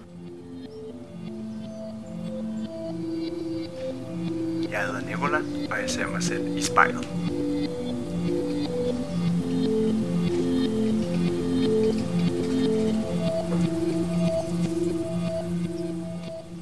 Jeg 4.71 4.87
hedder 4.87 5.07
Nicola, 5.07 5.39
og 5.71 5.81
jeg 5.81 5.91
ser 5.91 6.07
mig 6.07 6.23
selv 6.23 6.57
i 6.57 6.63
spejlet. 6.63 7.09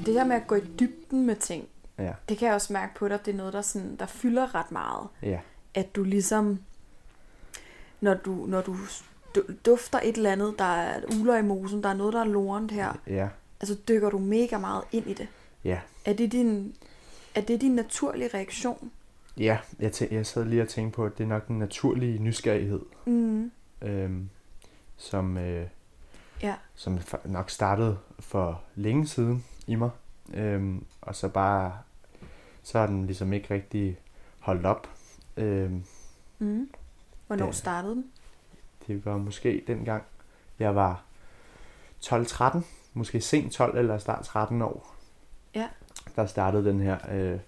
Det 0.07 0.15
her 0.15 0.25
med 0.25 0.37
at 0.37 0.47
gå 0.47 0.55
i 0.55 0.61
dybden 0.81 1.27
med 1.27 1.37
ting, 1.37 1.69
Ja, 1.99 2.13
det 2.29 2.39
kan 2.39 2.47
jeg 2.47 2.55
også 2.55 2.73
mærke 2.73 2.95
på 2.95 3.09
dig, 3.09 3.19
det 3.27 3.33
er 3.33 3.37
noget, 3.37 3.53
der, 3.53 3.63
sådan, 3.63 3.97
der 3.97 4.07
fylder 4.07 4.55
ret 4.55 4.73
meget. 4.73 5.09
ja, 5.23 5.41
At 5.79 5.97
du 5.97 6.03
ligesom, 6.05 6.59
når 8.01 8.15
du, 8.15 8.31
når 8.49 8.61
du 8.61 8.77
du- 9.35 9.45
dufter 9.67 10.01
et 10.05 10.17
eller 10.17 10.33
andet, 10.33 10.55
der 10.59 10.65
er 10.65 11.01
uler 11.21 11.37
i 11.37 11.43
mosen, 11.43 11.83
der 11.83 11.89
er 11.89 11.95
noget, 11.95 12.13
der 12.13 12.21
er 12.21 12.25
lorent 12.25 12.71
her, 12.73 12.93
ja, 13.07 13.29
altså 13.61 13.77
dykker 13.89 14.11
du 14.11 14.19
mega 14.19 14.59
meget 14.59 14.85
ind 14.93 15.07
i 15.07 15.15
det. 15.15 15.29
ja. 15.65 15.81
Er 16.05 16.13
det 16.13 16.33
din, 16.33 16.75
er 17.35 17.41
det 17.41 17.61
din 17.61 17.75
naturlige 17.75 18.31
reaktion? 18.35 18.91
Ja, 19.37 19.59
jeg, 19.79 19.91
tæ- 19.91 20.15
jeg 20.15 20.27
sad 20.27 20.45
lige 20.45 20.63
og 20.63 20.69
tænkte 20.69 20.97
på, 20.97 21.05
at 21.05 21.19
det 21.19 21.25
er 21.25 21.29
nok 21.29 21.49
den 21.49 21.59
naturlige 21.59 22.19
nysgerrighed, 22.19 22.81
Mm. 23.07 23.51
øhm, 23.83 24.29
som, 24.97 25.39
øh, 25.39 25.67
Ja. 26.43 26.55
som 26.75 26.99
nok 27.25 27.51
startede 27.51 27.99
for 28.19 28.63
længe 28.75 29.07
siden 29.07 29.45
i 29.67 29.75
mig. 29.75 29.91
Øhm, 30.35 30.85
og 31.01 31.15
så 31.17 31.29
bare, 31.29 31.73
så 32.63 32.79
har 32.79 32.87
den 32.87 33.07
ligesom 33.07 33.33
ikke 33.33 33.55
rigtig 33.55 33.99
holdt 34.39 34.67
op. 34.67 34.89
Øhm, 35.39 35.85
Mm. 36.41 36.71
Hvornår 37.27 37.47
Det- 37.47 37.55
startede 37.55 37.95
den? 37.95 38.05
det 38.87 39.05
var 39.05 39.17
måske 39.17 39.65
dengang, 39.67 40.03
jeg 40.59 40.75
var 40.75 41.03
12-13, 42.01 42.65
måske 42.95 43.21
sent 43.21 43.53
12 43.53 43.79
eller 43.79 43.99
start 43.99 44.25
13 44.25 44.63
år. 44.63 44.95
Ja. 45.55 45.69
Der 46.17 46.27
startede 46.27 46.65
den 46.65 46.81
her 46.81 46.99
øh, 47.13 47.39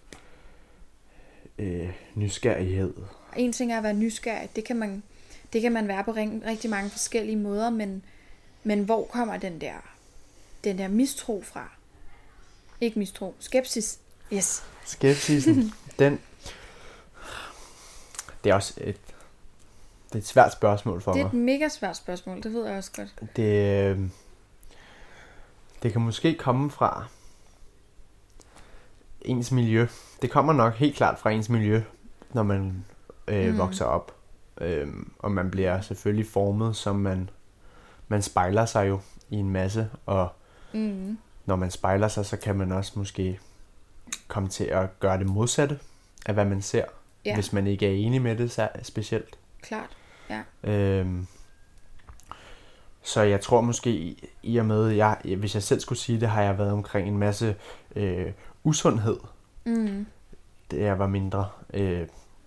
øh, 1.59 1.93
nysgerrighed. 2.15 2.95
En 3.37 3.53
ting 3.53 3.73
er 3.73 3.77
at 3.79 3.83
være 3.83 3.95
nysgerrig, 3.95 4.49
det 4.57 4.65
kan 4.65 4.77
man, 4.77 5.03
det 5.53 5.63
kan 5.63 5.73
man 5.73 5.89
være 5.89 6.05
på 6.05 6.13
rigtig 6.13 6.71
mange 6.71 6.91
forskellige 6.91 7.37
måder, 7.37 7.71
men, 7.71 8.03
men 8.65 8.85
hvor 8.85 9.05
kommer 9.07 9.37
den 9.37 9.61
der, 9.61 9.75
den 10.65 10.79
der 10.79 10.89
mistro 10.89 11.43
fra? 11.47 11.69
Ikke 12.81 12.99
mistro, 12.99 13.35
skepsis. 13.39 13.99
Yes. 14.33 14.63
Skepsisen, 14.85 15.73
den... 15.99 16.19
Det 18.45 18.51
er 18.51 18.55
også 18.55 18.75
et, 18.81 18.97
det 20.09 20.15
er 20.15 20.19
et 20.19 20.27
svært 20.27 20.53
spørgsmål 20.53 21.01
for 21.03 21.13
Det 21.13 21.21
er 21.21 21.25
mig. 21.25 21.39
et 21.41 21.45
mega 21.45 21.69
svært 21.69 21.97
spørgsmål, 21.97 22.43
det 22.43 22.53
ved 22.53 22.67
jeg 22.67 22.77
også 22.77 22.91
godt. 22.97 23.37
Det, 23.37 23.87
øh, 23.87 24.01
det 25.83 25.93
kan 25.93 26.01
måske 26.01 26.35
komme 26.35 26.71
fra 26.71 27.05
ens 29.23 29.53
miljø. 29.53 29.87
Det 30.23 30.31
kommer 30.31 30.53
nok 30.53 30.75
helt 30.75 30.97
klart 30.97 31.19
fra 31.19 31.31
ens 31.31 31.49
miljø, 31.49 31.83
når 32.33 32.43
man 32.43 32.85
øh, 33.29 33.53
Mm. 33.53 33.59
vokser 33.59 33.85
op. 33.85 34.15
Øhm, 34.61 35.13
og 35.19 35.33
man 35.33 35.51
bliver 35.51 35.81
selvfølgelig 35.81 36.27
formet, 36.27 36.77
som 36.77 36.97
man, 36.97 37.31
man 38.09 38.23
spejler 38.23 38.67
sig 38.67 38.89
jo 38.89 39.01
i 39.31 39.37
en 39.37 39.51
masse, 39.51 39.91
og 40.07 40.29
Mm. 40.73 41.19
når 41.47 41.57
man 41.57 41.71
spejler 41.71 42.09
sig, 42.09 42.27
så 42.27 42.37
kan 42.37 42.57
man 42.57 42.73
også 42.73 42.93
måske 42.95 43.39
komme 44.29 44.49
til 44.49 44.65
at 44.65 45.01
gøre 45.01 45.19
det 45.19 45.27
modsatte 45.27 45.79
af, 46.27 46.35
hvad 46.35 46.45
man 46.45 46.63
ser, 46.63 46.85
Ja, 47.25 47.35
hvis 47.35 47.53
man 47.53 47.67
ikke 47.67 47.87
er 47.87 48.07
enig 48.07 48.23
med 48.23 48.37
det 48.37 48.51
sær- 48.51 48.83
specielt. 48.83 49.39
klart. 49.63 49.97
Øhm, 50.65 51.27
så 53.03 53.23
jeg 53.23 53.41
tror 53.41 53.61
måske, 53.61 53.91
i- 54.43 54.57
og 54.57 54.67
med, 54.67 54.87
jeg, 54.89 55.17
hvis 55.37 55.55
jeg 55.55 55.63
selv 55.63 55.81
skulle 55.81 55.99
sige 55.99 56.21
det, 56.21 56.29
har 56.29 56.43
jeg 56.43 56.59
været 56.59 56.73
omkring 56.73 57.09
en 57.09 57.19
masse 57.19 57.57
øh, 57.97 58.33
usundhed, 58.65 59.17
Mm. 59.67 60.07
da 60.71 60.77
jeg 60.77 60.99
var 60.99 61.07
mindre. 61.07 61.49
Øh, 61.75 62.07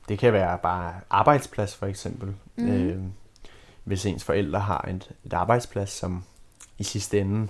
det 0.10 0.20
kan 0.20 0.34
være 0.34 0.58
bare 0.64 0.94
arbejdsplads 1.10 1.76
for 1.76 1.86
eksempel. 1.86 2.36
Mhm. 2.56 2.70
Øh, 2.72 3.00
hvis 3.84 4.06
ens 4.06 4.24
forældre 4.24 4.60
har 4.60 4.86
et, 4.90 5.12
et 5.26 5.34
arbejdsplads, 5.34 5.90
som 5.90 6.24
i 6.78 6.84
sidste 6.84 7.20
ende 7.20 7.48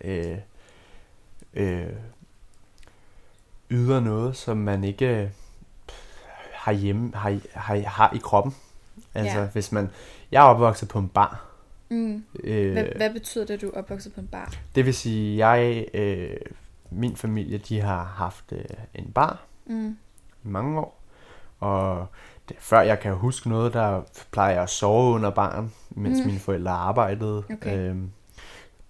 øh, 0.00 0.38
øh, 1.54 1.92
yder 3.70 4.00
noget, 4.00 4.36
som 4.36 4.56
man 4.56 4.84
ikke 4.84 5.30
har 6.68 6.80
hjemme, 6.80 7.10
har, 7.14 7.38
har, 7.54 7.76
har 7.78 8.12
i 8.14 8.18
kroppen. 8.18 8.54
Altså 9.14 9.38
Ja. 9.40 9.46
hvis 9.46 9.72
man, 9.72 9.90
jeg 10.32 10.38
er 10.40 10.44
opvokset 10.48 10.88
på 10.88 10.98
en 10.98 11.08
bar. 11.08 11.44
Mm. 11.90 12.24
Øh, 12.44 12.72
Hvad, 12.72 12.84
hvad 12.96 13.12
betyder 13.12 13.46
det, 13.46 13.54
at 13.54 13.60
du 13.60 13.66
er 13.70 13.78
opvokset 13.78 14.12
på 14.14 14.20
en 14.20 14.26
bar? 14.26 14.52
det 14.74 14.86
vil 14.86 14.94
sige, 14.94 15.46
jeg, 15.48 15.86
øh, 15.94 16.36
min 16.90 17.16
familie, 17.16 17.58
de 17.58 17.80
har 17.80 18.04
haft 18.04 18.44
øh, 18.52 18.64
en 18.94 19.12
bar 19.14 19.42
Mm. 19.66 19.88
i 20.44 20.48
mange 20.48 20.80
år. 20.80 21.00
Og 21.60 22.06
det, 22.48 22.56
før 22.60 22.80
jeg 22.80 23.00
kan 23.00 23.12
huske 23.14 23.48
noget, 23.48 23.72
der 23.72 24.02
plejer 24.32 24.52
jeg 24.52 24.62
at 24.62 24.70
sove 24.70 25.14
under 25.14 25.30
baren, 25.30 25.72
mens 25.90 26.20
Mm. 26.20 26.26
mine 26.26 26.38
forældre 26.38 26.70
arbejdede. 26.72 27.42
Okay. 27.52 27.78
Øhm, 27.90 28.10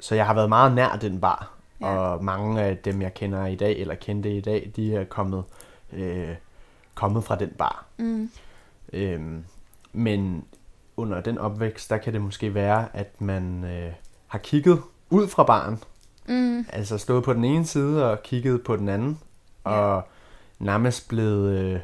så 0.00 0.14
jeg 0.14 0.26
har 0.26 0.34
været 0.34 0.48
meget 0.48 0.72
nær 0.74 0.96
den 1.00 1.20
bar. 1.20 1.54
Ja. 1.80 1.86
Og 1.86 2.24
mange 2.24 2.62
af 2.62 2.76
dem, 2.78 3.02
jeg 3.02 3.14
kender 3.14 3.46
i 3.46 3.54
dag, 3.54 3.78
eller 3.78 3.94
kendte 3.94 4.36
i 4.36 4.40
dag, 4.40 4.72
de 4.76 4.96
er 4.96 5.04
kommet, 5.04 5.44
øh, 5.92 6.28
kommet 6.98 7.24
fra 7.24 7.36
den 7.36 7.50
bar. 7.58 7.86
Mm. 7.96 8.30
Øhm, 8.92 9.44
men 9.92 10.44
under 10.96 11.20
den 11.20 11.38
opvækst, 11.38 11.90
der 11.90 11.98
kan 11.98 12.12
det 12.12 12.20
måske 12.20 12.54
være, 12.54 12.88
at 12.96 13.20
man 13.20 13.64
øh, 13.64 13.92
har 14.26 14.38
kigget 14.38 14.82
ud 15.10 15.28
fra 15.28 15.44
baren. 15.44 15.78
Mm. 16.28 16.66
Altså 16.68 16.98
stået 16.98 17.24
på 17.24 17.32
den 17.32 17.44
ene 17.44 17.66
side 17.66 18.10
og 18.10 18.22
kigget 18.22 18.62
på 18.62 18.76
den 18.76 18.88
anden. 18.88 19.18
Ja. 19.66 19.70
Og 19.70 20.02
nærmest 20.58 21.08
blevet, 21.08 21.58
øh, 21.58 21.80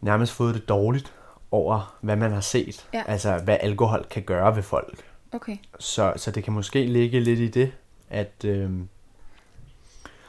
nærmest 0.00 0.32
fået 0.32 0.54
det 0.54 0.68
dårligt 0.68 1.12
over, 1.50 1.96
hvad 2.00 2.16
man 2.16 2.32
har 2.32 2.40
set. 2.40 2.88
Ja. 2.94 3.02
Altså, 3.06 3.38
hvad 3.44 3.56
alkohol 3.60 4.06
kan 4.10 4.22
gøre 4.22 4.56
ved 4.56 4.62
folk. 4.62 5.04
Okay. 5.32 5.56
Så, 5.78 6.12
så 6.16 6.30
det 6.30 6.44
kan 6.44 6.52
måske 6.52 6.86
ligge 6.86 7.20
lidt 7.20 7.38
i 7.38 7.48
det, 7.48 7.72
at 8.10 8.44
øh, 8.44 8.70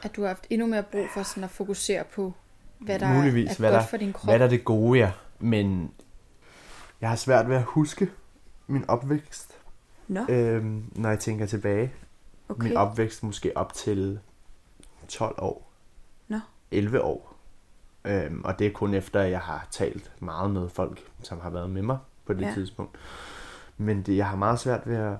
At 0.02 0.16
du 0.16 0.20
har 0.20 0.28
haft 0.28 0.46
endnu 0.50 0.66
mere 0.66 0.82
brug 0.82 1.06
for 1.14 1.22
sådan 1.22 1.44
at 1.44 1.50
fokusere 1.50 2.04
på, 2.14 2.32
hvad 2.84 2.98
der 2.98 3.14
Muligvis, 3.14 3.50
er 3.50 3.58
hvad 3.58 3.70
godt 3.70 3.80
der- 3.80 3.86
for 3.86 3.96
din 3.96 4.12
krop. 4.12 4.24
hvad 4.28 4.38
der 4.38 4.44
er 4.44 4.48
det 4.48 4.64
gode, 4.64 4.98
ja. 4.98 5.12
Men 5.38 5.92
jeg 7.00 7.08
har 7.08 7.16
svært 7.16 7.48
ved 7.48 7.56
at 7.56 7.62
huske 7.62 8.10
min 8.66 8.84
opvækst, 8.88 9.58
Nå, 10.08 10.26
øh, 10.28 10.64
når 10.96 11.08
jeg 11.08 11.18
tænker 11.18 11.46
tilbage. 11.46 11.92
okay. 12.48 12.68
Min 12.68 12.76
opvækst 12.76 13.22
måske 13.22 13.56
op 13.56 13.74
til 13.74 14.20
12 15.08 15.34
år. 15.38 15.72
Nå. 16.28 16.38
11 16.70 17.02
år. 17.02 17.36
Øhm, 18.04 18.42
og 18.44 18.58
det 18.58 18.66
er 18.66 18.70
kun 18.72 18.94
efter, 18.94 19.20
at 19.20 19.30
jeg 19.30 19.40
har 19.40 19.66
talt 19.70 20.12
meget 20.20 20.50
med 20.50 20.68
folk, 20.68 21.00
som 21.22 21.40
har 21.40 21.50
været 21.50 21.70
med 21.70 21.82
mig 21.82 21.98
på 22.26 22.32
det 22.32 22.42
ja. 22.42 22.52
tidspunkt. 22.54 22.96
Men 23.76 24.02
det, 24.02 24.16
jeg 24.16 24.28
har 24.28 24.36
meget 24.36 24.58
svært 24.60 24.86
ved 24.88 24.96
at, 24.96 25.16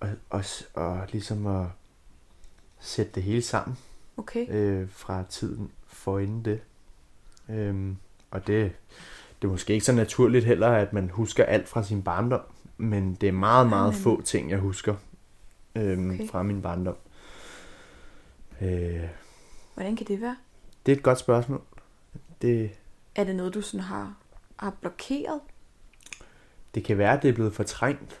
at, 0.00 0.08
at, 0.30 0.68
at, 0.76 0.82
at, 1.02 1.12
ligesom 1.12 1.46
at 1.46 1.66
sætte 2.80 3.12
det 3.14 3.22
hele 3.22 3.42
sammen 3.42 3.78
okay. 4.16 4.46
øh, 4.50 4.88
fra 4.90 5.22
tiden 5.30 5.70
forinden 5.86 6.44
det. 6.44 6.60
Øhm, 7.52 7.96
og 8.30 8.46
det, 8.46 8.72
det 9.42 9.48
er 9.48 9.52
måske 9.52 9.72
ikke 9.72 9.84
så 9.86 9.92
naturligt 9.92 10.44
heller, 10.44 10.68
at 10.68 10.92
man 10.92 11.10
husker 11.10 11.44
alt 11.44 11.68
fra 11.68 11.82
sin 11.82 12.02
barndom. 12.02 12.40
Men 12.76 13.14
det 13.14 13.28
er 13.28 13.32
meget, 13.32 13.68
meget 13.68 13.92
men- 13.94 14.02
få 14.02 14.22
ting, 14.22 14.50
jeg 14.50 14.58
husker 14.58 14.94
øhm, 15.76 16.10
okay. 16.10 16.28
fra 16.28 16.42
min 16.42 16.62
barndom. 16.62 16.96
Øh, 18.60 19.00
Hvordan 19.74 19.96
kan 19.96 20.06
det 20.06 20.20
være? 20.20 20.36
det 20.86 20.92
er 20.92 20.96
et 20.96 21.02
godt 21.02 21.18
spørgsmål. 21.18 21.60
Det, 22.42 22.70
Er 23.14 23.24
det 23.24 23.36
noget, 23.36 23.54
du 23.54 23.60
sådan 23.60 23.80
har, 23.84 24.14
har 24.56 24.74
blokeret? 24.80 25.40
det 26.74 26.84
kan 26.84 26.98
være, 26.98 27.12
at 27.16 27.22
det 27.22 27.28
er 27.28 27.32
blevet 27.32 27.54
fortrængt. 27.54 28.20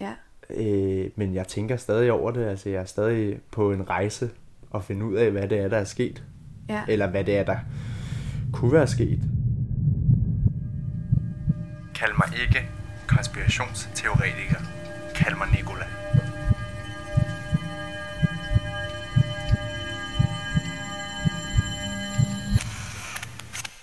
Ja. 0.00 0.14
Øh, 0.50 1.10
men 1.16 1.34
jeg 1.34 1.48
tænker 1.48 1.76
stadig 1.76 2.12
over 2.12 2.30
det. 2.30 2.44
Altså, 2.44 2.68
jeg 2.68 2.80
er 2.80 2.84
stadig 2.84 3.40
på 3.50 3.72
en 3.72 3.90
rejse 3.90 4.30
og 4.70 4.84
finde 4.84 5.04
ud 5.06 5.14
af, 5.14 5.30
hvad 5.30 5.48
det 5.48 5.58
er, 5.58 5.68
der 5.68 5.76
er 5.76 5.84
sket. 5.84 6.24
Ja. 6.68 6.84
Eller 6.88 7.06
hvad 7.10 7.24
det 7.24 7.36
er, 7.38 7.42
der 7.44 7.58
kunne 8.52 8.72
være 8.72 8.86
sket. 8.86 9.22
Kald 11.94 12.12
mig 12.18 12.40
ikke 12.42 12.68
konspirationsteoretiker. 13.06 14.60
Kald 15.14 15.36
mig 15.36 15.48
Nikola. 15.56 15.84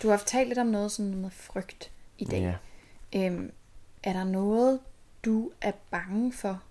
Du 0.04 0.10
har 0.10 0.18
talt 0.26 0.48
lidt 0.48 0.60
om 0.60 0.68
noget 0.68 0.92
sådan 0.92 1.16
med 1.16 1.30
frygt 1.30 1.92
i 2.18 2.26
dag. 2.26 2.58
Ja. 3.14 3.26
Øhm, 3.26 3.52
er 4.04 4.14
der 4.14 4.24
noget, 4.24 4.80
du 5.26 5.52
er 5.62 5.72
bange 5.92 6.34
for? 6.34 6.62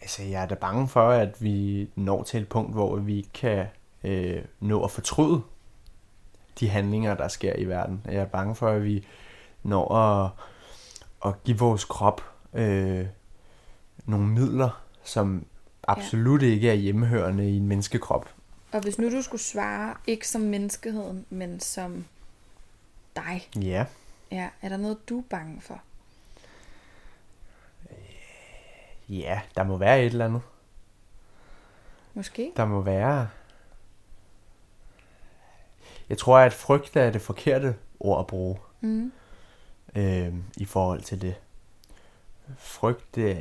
Altså, 0.00 0.22
jeg 0.22 0.42
er 0.42 0.46
da 0.46 0.54
bange 0.54 0.88
for, 0.88 1.10
at 1.10 1.42
vi 1.42 1.88
når 1.96 2.22
til 2.22 2.40
et 2.40 2.48
punkt, 2.48 2.72
hvor 2.72 2.96
vi 2.96 3.16
ikke 3.16 3.32
kan 3.34 3.66
øh, 4.04 4.44
nå 4.60 4.84
at 4.84 4.90
fortryde 4.90 5.42
de 6.60 6.68
handlinger, 6.68 7.14
der 7.14 7.28
sker 7.28 7.56
i 7.56 7.64
verden. 7.64 8.02
Jeg 8.04 8.14
er 8.14 8.24
bange 8.24 8.54
for, 8.54 8.68
at 8.68 8.84
vi 8.84 9.06
når 9.62 9.94
at, 9.94 10.30
at 11.26 11.44
give 11.44 11.58
vores 11.58 11.84
krop 11.84 12.22
øh, 12.54 13.06
nogle 14.04 14.26
midler, 14.26 14.82
som 15.04 15.46
absolut 15.88 16.42
ikke 16.42 16.70
er 16.70 16.74
hjemmehørende 16.74 17.50
i 17.50 17.56
en 17.56 17.66
menneskekrop. 17.66 18.28
Og 18.72 18.80
hvis 18.80 18.98
nu 18.98 19.10
du 19.10 19.22
skulle 19.22 19.40
svare, 19.40 19.94
ikke 20.06 20.28
som 20.28 20.40
menneskeheden, 20.40 21.26
men 21.30 21.60
som 21.60 22.04
dig, 23.16 23.48
Ja, 23.56 23.84
ja, 24.30 24.48
er 24.62 24.68
der 24.68 24.76
noget, 24.76 25.08
du 25.08 25.18
er 25.18 25.24
bange 25.30 25.60
for? 25.60 25.80
ja, 29.08 29.40
der 29.56 29.62
må 29.62 29.76
være 29.76 30.00
et 30.00 30.06
eller 30.06 30.24
andet. 30.24 30.42
Måske? 32.14 32.52
Der 32.56 32.64
må 32.64 32.80
være... 32.80 33.28
Jeg 36.12 36.18
tror, 36.18 36.38
at 36.38 36.52
frygt 36.52 36.96
er 36.96 37.10
det 37.10 37.22
forkerte 37.22 37.76
ord 38.00 38.20
at 38.20 38.26
bruge. 38.26 38.56
Mm. 38.80 39.12
øh, 39.96 40.34
i 40.56 40.64
forhold 40.64 41.02
til 41.02 41.22
det. 41.22 41.34
Frygt, 42.58 43.18
øh, 43.18 43.36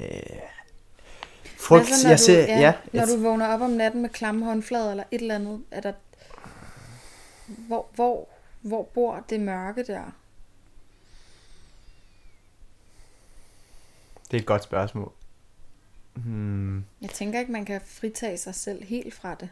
frygt, 1.57 1.87
så, 1.87 2.03
når 2.03 2.09
jeg 2.09 2.19
du, 2.19 2.23
ser, 2.23 2.39
ja, 2.39 2.59
ja, 2.59 2.73
når 2.93 2.99
jeg, 2.99 3.07
du 3.07 3.17
vågner 3.23 3.47
op 3.47 3.61
om 3.61 3.69
natten 3.69 4.01
med 4.01 4.09
klamme 4.09 4.45
håndflader 4.45 4.91
eller 4.91 5.03
et 5.11 5.21
eller 5.21 5.35
andet, 5.35 5.63
er 5.71 5.81
der... 5.81 5.93
Hvor, 7.47 7.87
hvor, 7.95 8.27
hvor 8.61 8.83
bor 8.83 9.25
det 9.29 9.39
mørke 9.39 9.83
der? 9.83 10.11
det 14.31 14.37
er 14.37 14.41
et 14.41 14.47
godt 14.47 14.63
spørgsmål. 14.63 15.11
Hmm, 16.13 16.85
Jeg 17.01 17.09
tænker 17.09 17.39
ikke, 17.39 17.51
man 17.51 17.65
kan 17.65 17.81
fritage 17.85 18.37
sig 18.37 18.55
selv 18.55 18.83
helt 18.83 19.13
fra 19.13 19.35
det. 19.35 19.49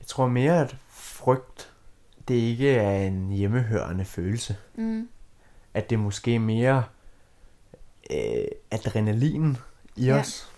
jeg 0.00 0.06
tror 0.06 0.26
mere, 0.26 0.60
at 0.60 0.76
frygt, 0.88 1.71
det 2.28 2.34
ikke 2.34 2.70
er 2.70 3.06
en 3.06 3.30
hjemmehørende 3.30 4.04
følelse. 4.04 4.56
Mm. 4.74 5.08
At 5.74 5.90
det 5.90 5.98
måske 5.98 6.38
mere 6.38 6.84
øh, 8.10 8.44
adrenalin 8.70 9.56
i 9.96 10.04
Ja. 10.04 10.18
os, 10.20 10.50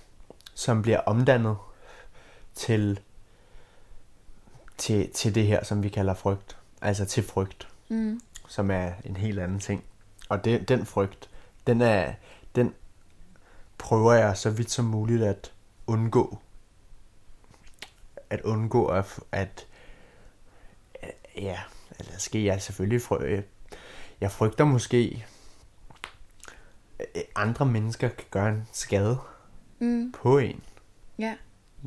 som 0.55 0.83
bliver 0.83 0.98
omdannet 1.00 1.57
til, 2.55 3.00
til, 4.79 5.11
til 5.12 5.35
det 5.35 5.46
her, 5.46 5.64
som 5.64 5.83
vi 5.83 5.88
kalder 5.88 6.14
frygt. 6.14 6.57
Altså 6.83 7.05
til 7.05 7.22
frygt. 7.22 7.68
Mm. 7.88 8.20
som 8.48 8.70
er 8.70 8.92
en 9.05 9.16
helt 9.16 9.38
anden 9.38 9.61
ting. 9.61 9.85
Og 10.29 10.44
det, 10.44 10.68
den 10.68 10.87
frygt, 10.87 11.31
den 11.66 11.81
er, 11.81 12.12
den 12.55 12.74
prøver 13.79 14.12
jeg 14.12 14.37
så 14.37 14.50
vidt 14.50 14.70
som 14.70 14.85
muligt 14.85 15.22
at 15.22 15.53
undgå. 15.87 16.38
At 18.31 18.40
undgå 18.40 18.87
at, 18.87 19.20
at 19.33 19.66
ja, 21.37 21.59
eller 21.99 22.12
skal 22.18 22.40
jeg 22.40 22.62
selvfølgelig 22.62 23.03
frø, 23.03 23.40
jeg 24.20 24.31
frygter 24.31 24.64
måske, 24.64 25.25
at 26.99 27.23
andre 27.37 27.66
mennesker 27.66 28.09
kan 28.09 28.25
gøre 28.31 28.49
en 28.49 28.66
skade 28.73 29.18
Mm. 29.79 30.12
på 30.23 30.38
en. 30.38 30.62
Ja. 31.18 31.35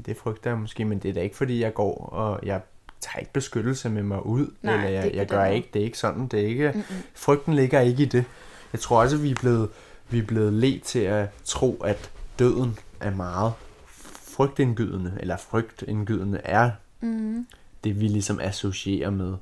Det 0.06 0.18
frygter 0.18 0.50
jeg 0.50 0.60
måske, 0.60 0.86
men 0.86 1.00
det 1.00 1.10
er 1.10 1.14
da 1.14 1.22
ikke 1.22 1.36
fordi, 1.36 1.60
jeg 1.62 1.74
går 1.74 1.96
og 2.06 2.40
jeg 2.44 2.62
tager 3.00 3.20
ikke 3.20 3.34
beskyttelse 3.34 3.90
med 3.90 4.04
mig 4.04 4.26
ud. 4.26 4.54
Nej, 4.62 4.74
eller 4.74 4.88
det 4.88 4.98
er 4.98 5.02
jeg, 5.04 5.14
jeg 5.16 5.28
gør 5.28 5.46
måde. 5.46 5.56
ikke, 5.56 5.70
det 5.74 5.80
er 5.80 5.84
ikke 5.86 5.98
sådan, 5.98 6.28
det 6.28 6.42
er 6.42 6.46
ikke, 6.48 6.72
Mm-mm. 6.72 6.84
frygten 7.16 7.54
ligger 7.54 7.80
ikke 7.80 8.04
i 8.04 8.06
det. 8.06 8.26
Jeg 8.74 8.82
tror 8.82 9.02
også, 9.02 9.16
at 9.16 9.24
vi 9.24 9.32
er 9.32 9.36
blevet, 9.36 9.70
vi 10.10 10.20
er 10.20 10.24
blevet 10.26 10.54
let 10.54 10.84
til 10.84 11.00
at 11.00 11.30
tro, 11.44 11.76
at 11.86 12.12
døden 12.40 12.80
er 13.00 13.12
meget 13.12 13.54
frygtindgydende, 14.36 15.18
eller 15.20 15.38
frygtindgydende 15.38 16.42
er 16.44 16.72
Mm. 17.02 17.48
Det, 17.88 18.00
vi 18.02 18.08
ligesom 18.08 18.40
associerer 18.40 19.10
med, 19.10 19.36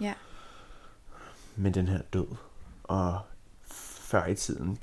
Ja. 0.00 0.12
med 1.56 1.72
den 1.72 1.88
her 1.88 2.00
død. 2.12 2.26
Og 2.84 3.18
før 4.00 4.26
i 4.26 4.34
tiden, 4.34 4.78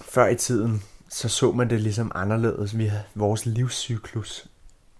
før 0.00 0.26
i 0.26 0.36
tiden, 0.36 0.82
så 1.08 1.28
så 1.28 1.52
man 1.52 1.70
det 1.70 1.80
ligesom 1.80 2.12
anderledes. 2.14 2.78
Vi 2.78 2.86
havde, 2.86 3.02
vores 3.14 3.46
livscyklus, 3.46 4.46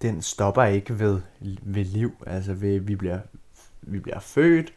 den 0.02 0.22
stopper 0.22 0.64
ikke 0.64 0.98
ved, 0.98 1.20
ved 1.62 1.84
liv. 1.84 2.12
Altså 2.26 2.52
ved, 2.54 2.80
vi 2.80 2.96
bliver, 2.96 3.18
vi 3.82 3.98
bliver 3.98 4.20
født, 4.20 4.72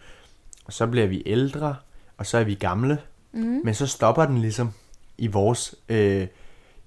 og 0.66 0.74
så 0.74 0.88
bliver 0.88 1.08
vi 1.08 1.24
ældre, 1.26 1.76
og 2.18 2.26
så 2.26 2.38
er 2.38 2.44
vi 2.44 2.56
gamle. 2.56 2.98
Mm. 3.32 3.62
Men 3.64 3.74
så 3.74 3.88
stopper 3.88 4.26
den 4.26 4.38
ligesom 4.38 4.74
i 5.18 5.28
vores, 5.28 5.76
øh, 5.90 6.28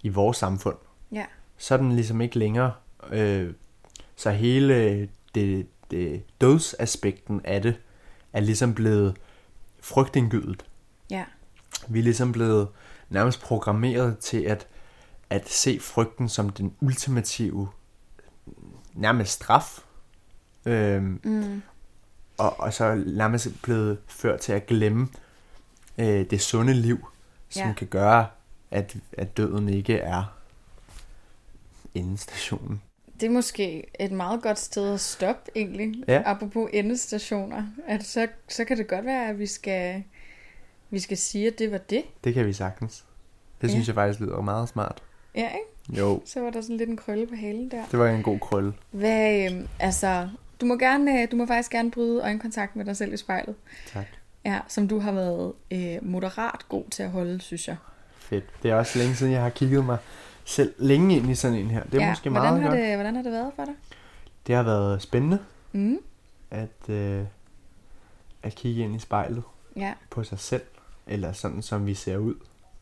i 0.02 0.08
vores 0.08 0.36
samfund. 0.36 0.76
Ja. 1.12 1.24
Så 1.58 1.74
er 1.74 1.78
den 1.78 1.92
ligesom 1.92 2.20
ikke 2.20 2.38
længere. 2.38 2.72
Øh, 3.12 3.52
så 4.16 4.30
hele 4.30 5.08
det, 5.34 5.66
det 5.90 6.22
dødsaspekten 6.40 7.40
af 7.44 7.62
det 7.62 7.74
er 8.32 8.40
ligesom 8.40 8.74
blevet 8.74 9.16
frygtindgydet. 9.80 10.64
Ja. 11.10 11.24
Vi 11.88 11.98
er 11.98 12.02
ligesom 12.02 12.32
blevet 12.32 12.68
nærmest 13.10 13.40
programmeret 13.40 14.18
til 14.18 14.42
at, 14.42 14.66
at 15.30 15.48
se 15.48 15.80
frygten 15.80 16.28
som 16.28 16.50
den 16.50 16.74
ultimative 16.80 17.68
nærmest 18.94 19.32
straf. 19.32 19.78
Øhm, 20.66 21.20
Mm. 21.24 21.62
og, 22.38 22.60
og 22.60 22.72
så 22.72 22.94
nærmest 23.06 23.48
blevet 23.62 23.98
ført 24.06 24.40
til 24.40 24.52
at 24.52 24.66
glemme 24.66 25.08
øh, 25.98 26.30
det 26.30 26.40
sunde 26.40 26.74
liv, 26.74 27.06
som 27.48 27.62
Ja. 27.66 27.72
kan 27.72 27.86
gøre, 27.86 28.26
at, 28.70 28.96
at 29.12 29.36
døden 29.36 29.68
ikke 29.68 29.98
er 29.98 30.24
endestationen. 31.94 32.82
Det 33.20 33.26
er 33.26 33.30
måske 33.30 33.84
et 34.00 34.12
meget 34.12 34.42
godt 34.42 34.58
sted 34.58 34.94
at 34.94 35.00
stoppe, 35.00 35.50
egentlig. 35.56 36.04
Ja. 36.08 36.22
Apropos 36.24 36.70
endestationer. 36.72 37.66
At 37.88 38.04
så, 38.04 38.26
så 38.48 38.64
kan 38.64 38.76
det 38.78 38.86
godt 38.88 39.04
være, 39.04 39.28
at 39.28 39.38
vi 39.38 39.46
skal, 39.46 40.02
vi 40.90 40.98
skal 40.98 41.16
sige, 41.16 41.46
at 41.46 41.58
det 41.58 41.72
var 41.72 41.78
det. 41.78 42.02
Det 42.24 42.34
kan 42.34 42.46
vi 42.46 42.52
sagtens. 42.52 43.04
Det 43.60 43.68
Ja. 43.68 43.72
synes 43.72 43.86
jeg 43.86 43.94
faktisk 43.94 44.20
lyder 44.20 44.40
meget 44.40 44.68
smart. 44.68 45.02
Ja, 45.34 45.48
ikke? 45.48 46.00
Jo, 46.00 46.22
Så 46.24 46.40
var 46.40 46.50
der 46.50 46.60
sådan 46.60 46.76
lidt 46.76 46.90
en 46.90 46.96
krølle 46.96 47.26
på 47.26 47.34
halen 47.34 47.70
der. 47.70 47.82
det 47.90 47.98
var 47.98 48.08
en 48.08 48.22
god 48.22 48.38
krølle. 48.38 48.72
Hvad, 48.90 49.50
øhm, 49.52 49.68
altså, 49.80 50.28
Du 50.60 50.66
må, 50.66 50.76
gerne, 50.76 51.22
øh, 51.22 51.30
du 51.30 51.36
må 51.36 51.46
faktisk 51.46 51.70
gerne 51.70 51.90
bryde 51.90 52.22
øjenkontakt 52.22 52.76
med 52.76 52.84
dig 52.84 52.96
selv 52.96 53.12
i 53.12 53.16
spejlet. 53.16 53.54
Tak. 53.92 54.06
Ja, 54.44 54.60
som 54.68 54.88
du 54.88 54.98
har 54.98 55.12
været 55.12 55.52
øh, 55.70 55.96
moderat 56.02 56.68
god 56.68 56.84
til 56.90 57.02
at 57.02 57.10
holde, 57.10 57.40
synes 57.40 57.68
jeg. 57.68 57.76
Fedt. 58.18 58.44
Det 58.62 58.70
er 58.70 58.74
også 58.74 58.98
længe 58.98 59.14
siden, 59.14 59.32
jeg 59.32 59.42
har 59.42 59.50
kigget 59.50 59.84
mig 59.84 59.98
selv 60.44 60.74
længe 60.78 61.16
ind 61.16 61.30
i 61.30 61.34
sådan 61.34 61.58
en 61.58 61.70
her. 61.70 61.84
Det 61.84 61.94
er 61.94 62.04
ja, 62.04 62.10
måske 62.10 62.30
hvordan 62.30 62.50
meget 62.52 62.62
har 62.62 62.68
godt. 62.70 62.80
Det, 62.80 62.94
hvordan 62.94 63.16
har 63.16 63.22
det 63.22 63.32
været 63.32 63.52
for 63.56 63.64
dig? 63.64 63.74
Det 64.46 64.54
har 64.54 64.62
været 64.62 65.02
spændende 65.02 65.38
Mm. 65.72 65.98
at, 66.50 66.88
øh, 66.88 67.24
at 68.42 68.54
kigge 68.54 68.82
ind 68.84 68.96
i 68.96 68.98
spejlet 68.98 69.42
Ja. 69.76 69.94
på 70.10 70.24
sig 70.24 70.38
selv, 70.38 70.62
eller 71.06 71.32
sådan 71.32 71.62
som 71.62 71.86
vi 71.86 71.94
ser 71.94 72.16
ud. 72.16 72.34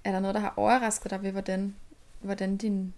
Er 0.04 0.12
der 0.12 0.20
noget, 0.20 0.34
der 0.34 0.40
har 0.40 0.54
overrasket 0.56 1.10
dig 1.10 1.22
ved, 1.22 1.32
hvordan, 1.32 1.74
hvordan 2.20 2.56
din, 2.56 2.94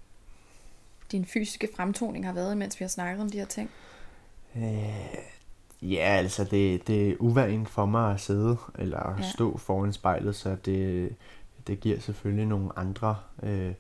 din 1.12 1.24
fysiske 1.24 1.68
fremtoning 1.77 2.27
har 2.27 2.33
været, 2.33 2.57
mens 2.57 2.81
vi 2.81 2.85
har 2.85 2.88
snakket 2.88 3.22
om 3.22 3.31
de 3.31 3.38
her 3.38 3.46
ting? 3.46 3.70
Øh, 4.57 5.14
ja, 5.83 5.98
altså 6.18 6.44
det, 6.44 6.87
det 6.87 7.09
er 7.11 7.14
uvandt 7.20 7.68
for 7.68 7.87
mig 7.87 8.14
at 8.14 8.20
sidde 8.20 8.57
eller 8.79 9.14
Ja. 9.18 9.31
stå 9.31 9.57
foran 9.57 9.92
spejlet, 9.92 10.37
så 10.37 10.57
det, 10.64 11.14
det 11.66 11.81
giver 11.81 12.00
selvfølgelig 12.00 12.46
nogle 12.46 12.79
andre, 12.79 13.16
øh, 13.42 13.72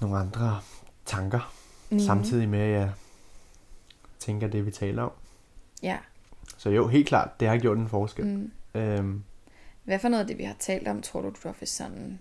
nogle 0.00 0.18
andre 0.18 0.60
tanker, 1.04 1.52
mm. 1.90 1.98
samtidig 1.98 2.48
med 2.48 2.60
at 2.60 2.70
jeg 2.70 2.92
tænker 4.18 4.48
det, 4.48 4.66
vi 4.66 4.70
taler 4.70 5.02
om. 5.02 5.12
Ja. 5.82 5.98
Så 6.56 6.70
jo, 6.70 6.88
helt 6.88 7.08
klart, 7.08 7.40
det 7.40 7.48
har 7.48 7.58
gjort 7.58 7.78
en 7.78 7.88
forskel. 7.88 8.26
Mm. 8.26 8.52
Øhm, 8.80 9.24
Hvad 9.84 9.98
for 9.98 10.08
noget 10.08 10.20
af 10.20 10.26
det, 10.26 10.38
vi 10.38 10.44
har 10.44 10.56
talt 10.58 10.88
om, 10.88 11.02
tror 11.02 11.20
du, 11.20 11.28
du 11.28 11.52
vil 11.58 11.68
sådan 11.68 12.20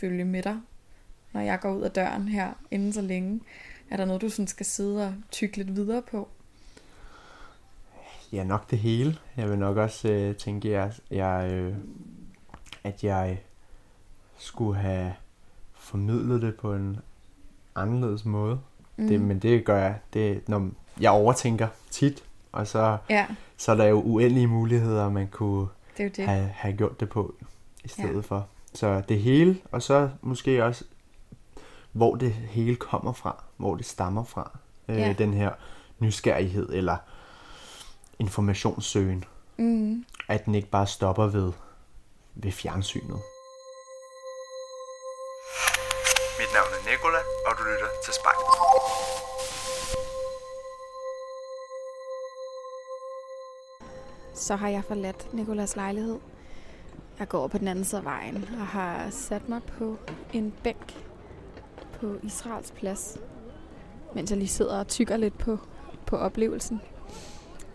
følge 0.00 0.24
med 0.24 0.42
dig, 0.42 0.60
når 1.32 1.40
jeg 1.40 1.60
går 1.60 1.74
ud 1.74 1.82
af 1.82 1.90
døren 1.90 2.28
her 2.28 2.52
inden 2.70 2.92
så 2.92 3.02
længe? 3.02 3.40
Er 3.90 3.96
der 3.96 4.04
noget, 4.04 4.22
du 4.22 4.28
sådan 4.28 4.46
skal 4.46 4.66
sidde 4.66 5.06
og 5.06 5.14
tykke 5.30 5.56
lidt 5.56 5.76
videre 5.76 6.02
på? 6.02 6.28
Ja, 8.32 8.44
nok 8.44 8.70
det 8.70 8.78
hele. 8.78 9.18
Jeg 9.36 9.50
vil 9.50 9.58
nok 9.58 9.76
også 9.76 10.08
øh, 10.08 10.36
tænke, 10.36 10.70
jeg, 10.70 10.92
jeg, 11.10 11.50
øh, 11.52 11.74
at 12.84 13.04
jeg 13.04 13.40
skulle 14.38 14.80
have 14.80 15.14
formidlet 15.80 16.42
det 16.42 16.54
på 16.56 16.74
en 16.74 16.98
anderledes 17.74 18.24
måde. 18.24 18.60
Mm. 18.96 19.08
Det, 19.08 19.20
men 19.20 19.38
det 19.38 19.64
gør 19.64 19.76
jeg. 19.78 19.98
Det, 20.12 20.48
når 20.48 20.68
jeg 21.00 21.10
overtænker 21.10 21.68
tit, 21.90 22.24
og 22.52 22.66
så, 22.66 22.98
Ja, 23.10 23.26
så 23.56 23.72
er 23.72 23.76
der 23.76 23.84
jo 23.84 24.00
uendelige 24.00 24.46
muligheder, 24.46 25.10
man 25.10 25.28
kunne 25.28 25.68
det 25.96 26.04
er 26.06 26.08
det. 26.10 26.24
have, 26.24 26.48
have 26.48 26.76
gjort 26.76 27.00
det 27.00 27.08
på 27.08 27.34
i 27.84 27.88
stedet 27.88 28.14
ja. 28.14 28.20
for. 28.20 28.46
Så 28.74 29.02
det 29.08 29.20
hele, 29.20 29.58
og 29.72 29.82
så 29.82 30.10
måske 30.22 30.64
også, 30.64 30.84
hvor 31.92 32.14
det 32.14 32.32
hele 32.32 32.76
kommer 32.76 33.12
fra, 33.12 33.44
hvor 33.56 33.74
det 33.74 33.86
stammer 33.86 34.24
fra. 34.24 34.58
Øh, 34.88 34.96
Ja. 34.98 35.12
Den 35.18 35.34
her 35.34 35.50
nysgerrighed 35.98 36.68
eller 36.72 36.96
informationssøgen. 38.18 39.24
Mm. 39.56 40.04
At 40.28 40.44
den 40.44 40.54
ikke 40.54 40.68
bare 40.68 40.86
stopper 40.86 41.26
ved, 41.26 41.52
ved 42.34 42.52
fjernsynet. 42.52 43.18
Du 47.60 47.64
lytter 47.64 47.86
til 48.04 48.14
Spejlet. 48.14 48.46
Så 54.34 54.56
har 54.56 54.68
jeg 54.68 54.84
forladt 54.84 55.34
Nikolas 55.34 55.76
lejlighed. 55.76 56.18
Jeg 57.18 57.28
går 57.28 57.48
på 57.48 57.58
den 57.58 57.68
anden 57.68 57.84
side 57.84 57.98
af 57.98 58.04
vejen 58.04 58.48
og 58.60 58.66
har 58.66 59.10
sat 59.10 59.48
mig 59.48 59.62
på 59.62 59.96
en 60.32 60.54
bænk 60.64 61.06
på 61.92 62.14
Israels 62.22 62.70
plads, 62.70 63.18
mens 64.14 64.30
jeg 64.30 64.38
lige 64.38 64.48
sidder 64.48 64.78
og 64.78 64.88
tykker 64.88 65.16
lidt 65.16 65.38
på, 65.38 65.58
på 66.06 66.16
oplevelsen. 66.16 66.80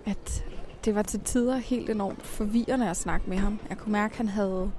At 0.05 0.45
det 0.85 0.95
var 0.95 1.01
til 1.01 1.19
tider 1.19 1.57
helt 1.57 1.89
enormt 1.89 2.25
forvirrende 2.25 2.89
at 2.89 2.97
snakke 2.97 3.29
med 3.29 3.37
ham. 3.37 3.59
Jeg 3.69 3.77
kunne 3.77 3.91
mærke, 3.91 4.11
at 4.11 4.17
han 4.17 4.27
havde 4.27 4.71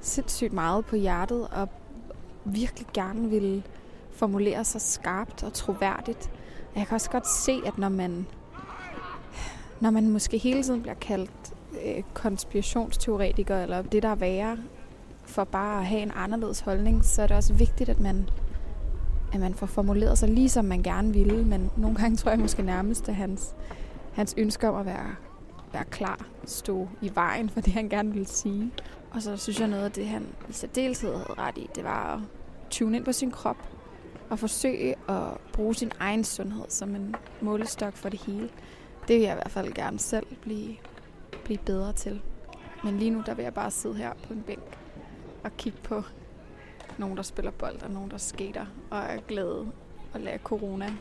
sindssygt 0.00 0.52
meget 0.52 0.86
på 0.86 0.96
hjertet 0.96 1.48
og 1.48 1.68
virkelig 2.44 2.86
gerne 2.94 3.30
ville 3.30 3.62
formulere 4.14 4.64
sig 4.64 4.80
skarpt 4.80 5.42
og 5.42 5.52
troværdigt. 5.52 6.30
Og 6.72 6.78
jeg 6.78 6.86
kan 6.86 6.94
også 6.94 7.10
godt 7.10 7.28
se, 7.28 7.60
at 7.66 7.78
når 7.78 7.88
man 7.88 8.26
når 9.80 9.90
man 9.90 10.10
måske 10.10 10.38
hele 10.38 10.62
tiden 10.62 10.82
bliver 10.82 10.94
kaldt 10.94 11.54
øh, 11.86 12.02
konspirationsteoretiker, 12.14 13.62
eller 13.62 13.82
det, 13.82 14.02
der 14.02 14.08
er 14.08 14.14
værre, 14.14 14.58
for 15.26 15.44
bare 15.44 15.78
at 15.78 15.86
have 15.86 16.02
en 16.02 16.12
anderledes 16.14 16.60
holdning, 16.60 17.04
så 17.04 17.22
er 17.22 17.26
det 17.26 17.36
også 17.36 17.52
vigtigt, 17.52 17.90
at 17.90 18.00
man, 18.00 18.28
at 19.32 19.40
man 19.40 19.54
får 19.54 19.66
formuleret 19.66 20.18
sig 20.18 20.28
lige 20.28 20.48
som 20.48 20.64
man 20.64 20.82
gerne 20.82 21.12
ville, 21.12 21.44
men 21.44 21.70
nogle 21.76 21.96
gange 21.96 22.16
tror 22.16 22.30
jeg 22.30 22.40
måske 22.40 22.62
nærmest, 22.62 23.08
at 23.08 23.14
hans, 23.14 23.54
hans 24.12 24.34
ønske 24.38 24.68
om 24.68 24.76
at 24.76 24.86
være, 24.86 25.14
være 25.72 25.84
klar 25.84 26.26
stod 26.44 26.86
i 27.00 27.10
vejen 27.14 27.48
for 27.48 27.60
det, 27.60 27.72
han 27.72 27.88
gerne 27.88 28.12
ville 28.12 28.28
sige. 28.28 28.72
Og 29.10 29.22
så 29.22 29.36
synes 29.36 29.60
jeg 29.60 29.68
noget 29.68 29.84
af 29.84 29.92
det, 29.92 30.06
han 30.06 30.26
i 30.48 30.52
særdeleshed 30.52 31.12
havde 31.12 31.34
ret 31.38 31.58
i, 31.58 31.68
det 31.74 31.84
var 31.84 32.14
at 32.14 32.20
tune 32.70 32.96
ind 32.96 33.04
på 33.04 33.12
sin 33.12 33.30
krop 33.30 33.56
at 34.34 34.40
forsøge 34.40 34.94
at 35.08 35.40
bruge 35.52 35.74
sin 35.74 35.92
egen 36.00 36.24
sundhed 36.24 36.64
som 36.68 36.94
en 36.94 37.14
målestok 37.40 37.96
for 37.96 38.08
det 38.08 38.20
hele. 38.20 38.50
Det 39.08 39.16
vil 39.16 39.22
jeg 39.22 39.32
i 39.32 39.34
hvert 39.34 39.50
fald 39.50 39.72
gerne 39.72 39.98
selv 39.98 40.26
blive, 40.42 40.76
blive 41.44 41.58
bedre 41.58 41.92
til. 41.92 42.22
Men 42.84 42.98
lige 42.98 43.10
nu, 43.10 43.22
der 43.26 43.34
vil 43.34 43.42
jeg 43.42 43.54
bare 43.54 43.70
sidde 43.70 43.94
her 43.94 44.12
på 44.26 44.32
en 44.32 44.42
bænk 44.42 44.78
og 45.44 45.56
kigge 45.56 45.78
på 45.82 46.02
nogen, 46.98 47.16
der 47.16 47.22
spiller 47.22 47.50
bold, 47.50 47.82
og 47.82 47.90
nogen, 47.90 48.10
der 48.10 48.18
skater, 48.18 48.66
og 48.90 48.98
er 48.98 49.20
glade 49.28 49.72
og 50.14 50.20
lade 50.20 50.38
corona 50.38 50.96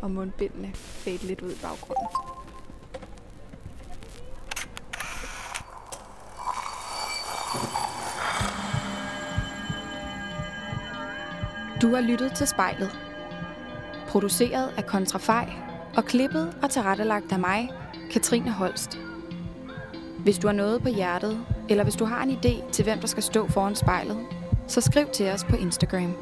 og 0.00 0.10
mundbindene 0.10 0.70
fade 0.74 1.26
lidt 1.26 1.42
ud 1.42 1.50
i 1.50 1.58
baggrunden. 1.62 2.29
Du 11.82 11.94
har 11.94 12.00
lyttet 12.00 12.32
til 12.32 12.46
spejlet. 12.46 12.90
Produceret 14.08 14.72
af 14.76 14.86
Kontrafej 14.86 15.52
og 15.96 16.04
klippet 16.04 16.54
og 16.62 16.70
tilrettelagt 16.70 17.32
af 17.32 17.38
mig, 17.38 17.70
Katrine 18.10 18.50
Holst. 18.50 18.98
Hvis 20.18 20.38
du 20.38 20.46
har 20.46 20.54
noget 20.54 20.82
på 20.82 20.88
hjertet, 20.88 21.40
eller 21.68 21.84
hvis 21.84 21.96
du 21.96 22.04
har 22.04 22.22
en 22.22 22.30
idé 22.30 22.70
til, 22.70 22.84
hvem 22.84 22.98
der 22.98 23.06
skal 23.06 23.22
stå 23.22 23.48
foran 23.48 23.76
spejlet, 23.76 24.18
så 24.66 24.80
skriv 24.80 25.06
til 25.12 25.30
os 25.30 25.44
på 25.44 25.56
Instagram. 25.56 26.14